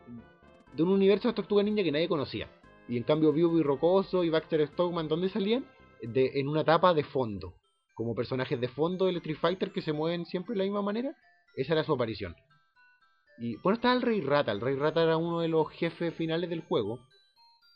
de 0.75 0.83
un 0.83 0.89
universo 0.89 1.27
de 1.27 1.33
Tortuga 1.35 1.61
Ninja 1.63 1.83
que 1.83 1.91
nadie 1.91 2.07
conocía. 2.09 2.47
Y 2.89 2.97
en 2.97 3.03
cambio 3.03 3.31
Vivo 3.31 3.57
y 3.59 3.63
Rocoso 3.63 4.23
y 4.23 4.29
Baxter 4.29 4.67
Stockman, 4.67 5.07
¿dónde 5.07 5.29
salían? 5.29 5.65
De, 6.01 6.31
en 6.39 6.47
una 6.47 6.61
etapa 6.61 6.93
de 6.95 7.03
fondo. 7.03 7.53
Como 7.93 8.13
personajes 8.15 8.59
de 8.59 8.67
fondo 8.67 9.05
del 9.05 9.17
Street 9.17 9.37
Fighter 9.39 9.71
que 9.71 9.81
se 9.81 9.93
mueven 9.93 10.25
siempre 10.25 10.53
de 10.53 10.57
la 10.59 10.63
misma 10.65 10.81
manera. 10.81 11.15
Esa 11.55 11.73
era 11.73 11.83
su 11.85 11.93
aparición. 11.93 12.35
Y 13.37 13.57
bueno, 13.57 13.75
estaba 13.75 13.93
el 13.95 14.01
Rey 14.01 14.21
Rata. 14.21 14.51
El 14.51 14.61
Rey 14.61 14.75
Rata 14.75 15.03
era 15.03 15.17
uno 15.17 15.41
de 15.41 15.47
los 15.47 15.69
jefes 15.71 16.13
finales 16.15 16.49
del 16.49 16.63
juego. 16.63 16.99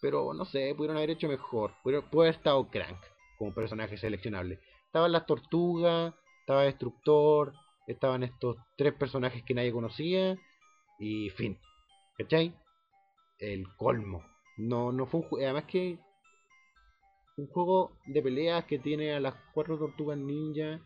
Pero 0.01 0.33
no 0.33 0.45
sé, 0.45 0.73
pudieron 0.75 0.97
haber 0.97 1.11
hecho 1.11 1.27
mejor. 1.27 1.73
Pudo 1.83 2.09
pudo 2.09 2.21
haber 2.21 2.35
estado 2.35 2.69
Crank 2.69 2.97
como 3.37 3.53
personaje 3.53 3.97
seleccionable. 3.97 4.59
Estaban 4.85 5.11
las 5.11 5.25
tortugas, 5.25 6.13
estaba 6.41 6.63
Destructor, 6.63 7.53
estaban 7.87 8.23
estos 8.23 8.57
tres 8.77 8.93
personajes 8.93 9.43
que 9.43 9.53
nadie 9.53 9.71
conocía. 9.71 10.37
Y 10.99 11.29
fin. 11.31 11.57
¿Cachai? 12.17 12.53
El 13.39 13.65
colmo. 13.77 14.23
No, 14.57 14.91
no 14.91 15.05
fue 15.05 15.21
un 15.21 15.27
juego. 15.27 15.45
Además 15.45 15.65
que. 15.65 15.99
Un 17.37 17.47
juego 17.47 17.93
de 18.05 18.21
peleas 18.21 18.65
que 18.65 18.79
tiene 18.79 19.13
a 19.13 19.19
las 19.19 19.33
cuatro 19.53 19.77
tortugas 19.77 20.17
ninja. 20.17 20.81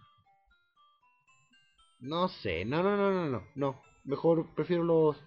No 1.99 2.27
sé, 2.27 2.65
no, 2.65 2.83
no, 2.83 2.95
no, 2.97 3.11
no, 3.11 3.29
no, 3.29 3.43
no. 3.55 3.81
Mejor 4.03 4.53
prefiero 4.55 4.83
los 4.83 5.17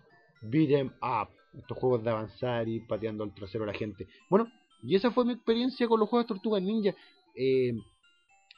beat 0.43 0.71
'em 0.71 0.91
up. 1.03 1.29
Estos 1.55 1.79
juegos 1.79 2.05
de 2.05 2.11
avanzar 2.11 2.69
y 2.69 2.81
pateando 2.81 3.25
el 3.25 3.33
trasero 3.33 3.65
a 3.65 3.69
la 3.69 3.73
gente. 3.73 4.07
Bueno, 4.29 4.47
y 4.83 4.95
esa 4.95 5.11
fue 5.11 5.25
mi 5.25 5.33
experiencia 5.33 5.89
con 5.89 5.99
los 6.01 6.09
juegos 6.09 6.27
de 6.27 6.35
Tortugas 6.35 6.63
Ninja. 6.63 6.95
Eh, 7.35 7.73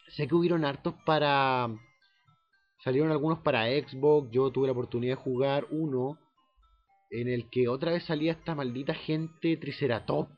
sé 0.09 0.26
que 0.26 0.35
hubieron 0.35 0.64
hartos 0.64 0.94
para... 1.07 1.68
Salieron 2.83 3.11
algunos 3.11 3.40
para 3.40 3.66
Xbox. 3.66 4.31
Yo 4.31 4.50
tuve 4.50 4.66
la 4.66 4.72
oportunidad 4.72 5.16
de 5.16 5.22
jugar 5.22 5.66
uno 5.70 6.18
en 7.11 7.28
el 7.28 7.48
que 7.50 7.68
otra 7.68 7.92
vez 7.92 8.04
salía 8.04 8.33
esta 8.33 8.54
maldita 8.54 8.94
gente 8.94 9.57
Triceratops. 9.57 10.33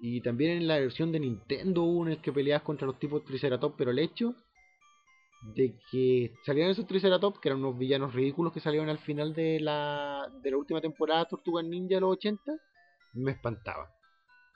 Y 0.00 0.20
también 0.22 0.58
en 0.58 0.66
la 0.66 0.78
versión 0.78 1.12
de 1.12 1.20
Nintendo 1.20 1.82
hubo 1.82 2.06
en 2.06 2.12
el 2.12 2.20
que 2.20 2.32
peleabas 2.32 2.64
contra 2.64 2.86
los 2.86 2.98
tipos 2.98 3.24
Triceratops, 3.24 3.76
pero 3.78 3.90
el 3.90 3.98
hecho 3.98 4.34
de 5.52 5.76
que 5.90 6.34
salieron 6.44 6.72
esos 6.72 6.86
Triceratops, 6.86 7.38
que 7.38 7.48
eran 7.48 7.62
unos 7.62 7.78
villanos 7.78 8.14
ridículos 8.14 8.52
que 8.52 8.60
salieron 8.60 8.88
al 8.88 8.98
final 8.98 9.34
de 9.34 9.60
la, 9.60 10.30
de 10.42 10.50
la 10.50 10.56
última 10.56 10.80
temporada 10.80 11.26
Tortugas 11.26 11.64
Ninja 11.64 11.96
de 11.96 12.00
los 12.00 12.12
80, 12.12 12.52
me 13.14 13.32
espantaba. 13.32 13.90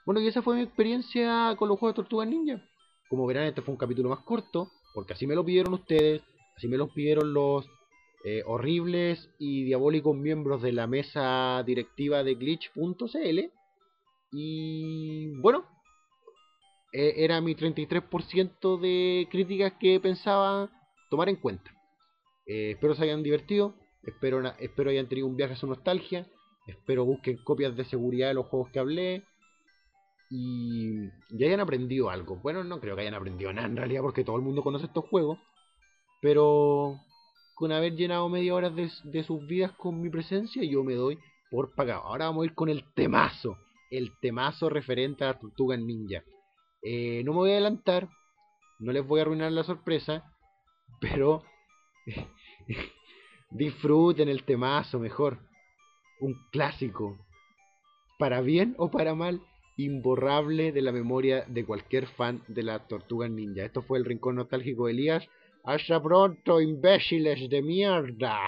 Bueno, 0.07 0.21
y 0.21 0.27
esa 0.27 0.41
fue 0.41 0.57
mi 0.57 0.63
experiencia 0.63 1.55
con 1.59 1.69
los 1.69 1.79
juegos 1.79 1.95
de 1.95 2.03
Tortugas 2.03 2.29
Ninja. 2.29 2.63
Como 3.11 3.27
verán, 3.27 3.45
este 3.45 3.63
fue 3.63 3.73
un 3.73 3.79
capítulo 3.79 4.09
más 4.09 4.21
corto, 4.21 4.71
porque 4.95 5.13
así 5.13 5.27
me 5.27 5.35
lo 5.35 5.45
pidieron 5.45 5.75
ustedes, 5.75 6.23
así 6.57 6.69
me 6.69 6.79
lo 6.79 6.89
pidieron 6.89 7.35
los 7.35 7.69
eh, 8.25 8.43
horribles 8.47 9.31
y 9.39 9.65
diabólicos 9.65 10.17
miembros 10.17 10.63
de 10.63 10.73
la 10.73 10.87
mesa 10.87 11.63
directiva 11.65 12.25
de 12.25 12.35
glitch.cl. 12.35 13.53
Y 14.33 15.29
bueno, 15.41 15.65
eh, 16.93 17.15
era 17.19 17.41
mi 17.41 17.55
33% 17.55 18.81
de 18.81 19.29
críticas 19.31 19.75
que 19.79 20.01
pensaba 20.01 20.71
tomar 21.09 21.29
en 21.29 21.37
cuenta. 21.37 21.71
Eh, 22.47 22.73
espero 22.73 22.95
se 22.95 23.05
hayan 23.05 23.23
divertido, 23.23 23.75
espero, 24.03 24.43
espero 24.59 24.91
hayan 24.91 25.09
tenido 25.09 25.27
un 25.27 25.37
viaje 25.37 25.55
a 25.55 25.57
su 25.57 25.67
nostalgia, 25.67 26.27
espero 26.67 27.05
busquen 27.05 27.37
copias 27.45 27.77
de 27.77 27.85
seguridad 27.85 28.29
de 28.29 28.35
los 28.35 28.47
juegos 28.47 28.71
que 28.71 28.79
hablé 28.79 29.25
y, 30.31 31.09
y 31.31 31.45
hayan 31.45 31.61
aprendido 31.61 32.11
algo. 32.11 32.37
Bueno, 32.37 32.65
no 32.65 32.81
creo 32.81 32.97
que 32.97 33.03
hayan 33.03 33.15
aprendido 33.15 33.53
nada 33.53 33.69
en 33.69 33.77
realidad 33.77 34.03
porque 34.03 34.25
todo 34.25 34.37
el 34.37 34.43
mundo 34.43 34.63
conoce 34.63 34.87
estos 34.87 35.05
juegos, 35.07 35.39
pero 36.21 36.99
con 37.59 37.73
haber 37.73 37.97
llenado 37.97 38.29
media 38.29 38.55
hora 38.55 38.71
de, 38.71 38.89
sus 39.25 39.47
vidas 39.49 39.73
con 39.73 40.01
mi 40.01 40.09
presencia, 40.11 40.63
yo 40.63 40.85
me 40.85 40.95
doy 40.95 41.19
por 41.51 41.75
pagado. 41.75 42.03
Ahora 42.03 42.27
vamos 42.27 42.45
a 42.45 42.47
ir 42.47 42.55
con 42.55 42.69
el 42.69 42.85
temazo, 42.95 43.59
el 43.91 44.13
temazo 44.21 44.69
referente 44.69 45.25
a 45.25 45.33
las 45.33 45.41
tortugas 45.41 45.81
ninja. 45.81 46.23
Eh, 46.83 47.23
no 47.25 47.33
me 47.33 47.39
voy 47.39 47.51
a 47.51 47.55
adelantar, 47.55 48.09
no 48.79 48.93
les 48.93 49.05
voy 49.05 49.19
a 49.19 49.23
arruinar 49.23 49.51
la 49.51 49.65
sorpresa, 49.65 50.23
pero 51.01 51.43
disfruten 53.51 54.29
el 54.29 54.45
temazo 54.45 54.99
mejor. 54.99 55.39
Un 56.21 56.35
clásico, 56.51 57.17
para 58.19 58.41
bien 58.41 58.75
o 58.79 58.91
para 58.91 59.15
mal, 59.15 59.41
imborrable 59.77 60.73
de 60.73 60.83
la 60.83 60.91
memoria 60.91 61.45
de 61.47 61.65
cualquier 61.65 62.07
fan 62.07 62.43
de 62.49 62.65
las 62.65 62.87
tortugas 62.89 63.31
ninja. 63.31 63.65
Esto 63.65 63.83
fue 63.83 63.99
el 63.99 64.05
rincón 64.05 64.37
nostálgico 64.37 64.87
de 64.87 64.93
Elías. 64.93 65.29
Hasta 65.65 66.03
pronto, 66.03 66.61
imbéciles 66.61 67.49
de 67.49 67.63
mierda. 67.63 68.39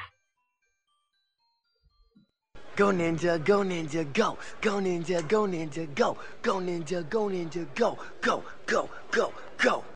Go 2.76 2.92
ninja, 2.92 3.38
go 3.38 3.62
ninja, 3.62 4.04
go. 4.04 4.38
Go 4.62 4.80
ninja, 4.80 5.20
go 5.28 5.46
ninja, 5.46 5.86
go. 5.94 6.16
Go 6.42 6.60
ninja, 6.60 7.02
go 7.10 7.28
ninja, 7.28 7.66
go. 7.76 7.96
Go, 8.22 8.42
go, 8.66 8.88
go, 9.12 9.32
go. 9.62 9.89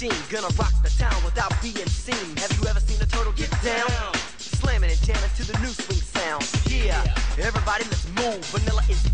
Machine, 0.00 0.22
gonna 0.30 0.54
rock 0.54 0.72
the 0.82 0.90
town 0.90 1.24
without 1.24 1.50
being 1.60 1.74
seen. 1.88 2.36
Have 2.36 2.52
you 2.58 2.68
ever 2.68 2.78
seen 2.78 3.00
a 3.02 3.06
turtle 3.06 3.32
get 3.32 3.50
down? 3.62 3.90
Slamming 4.38 4.90
and 4.90 5.02
jamming 5.02 5.30
to 5.36 5.44
the 5.44 5.58
new 5.58 5.68
swing 5.74 5.98
sound. 5.98 6.46
Yeah, 6.70 7.02
everybody 7.38 7.84
let's 7.84 8.06
move. 8.14 8.44
Vanilla 8.46 8.82
is 8.88 9.07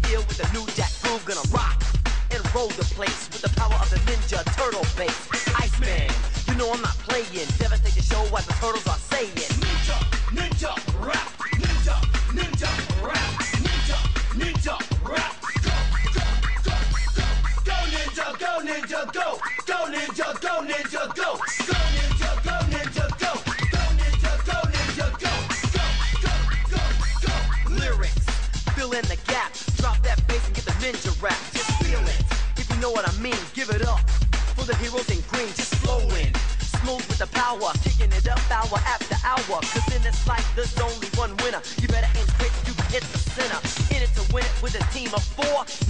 team 45.05 45.15
of 45.15 45.23
four 45.23 45.84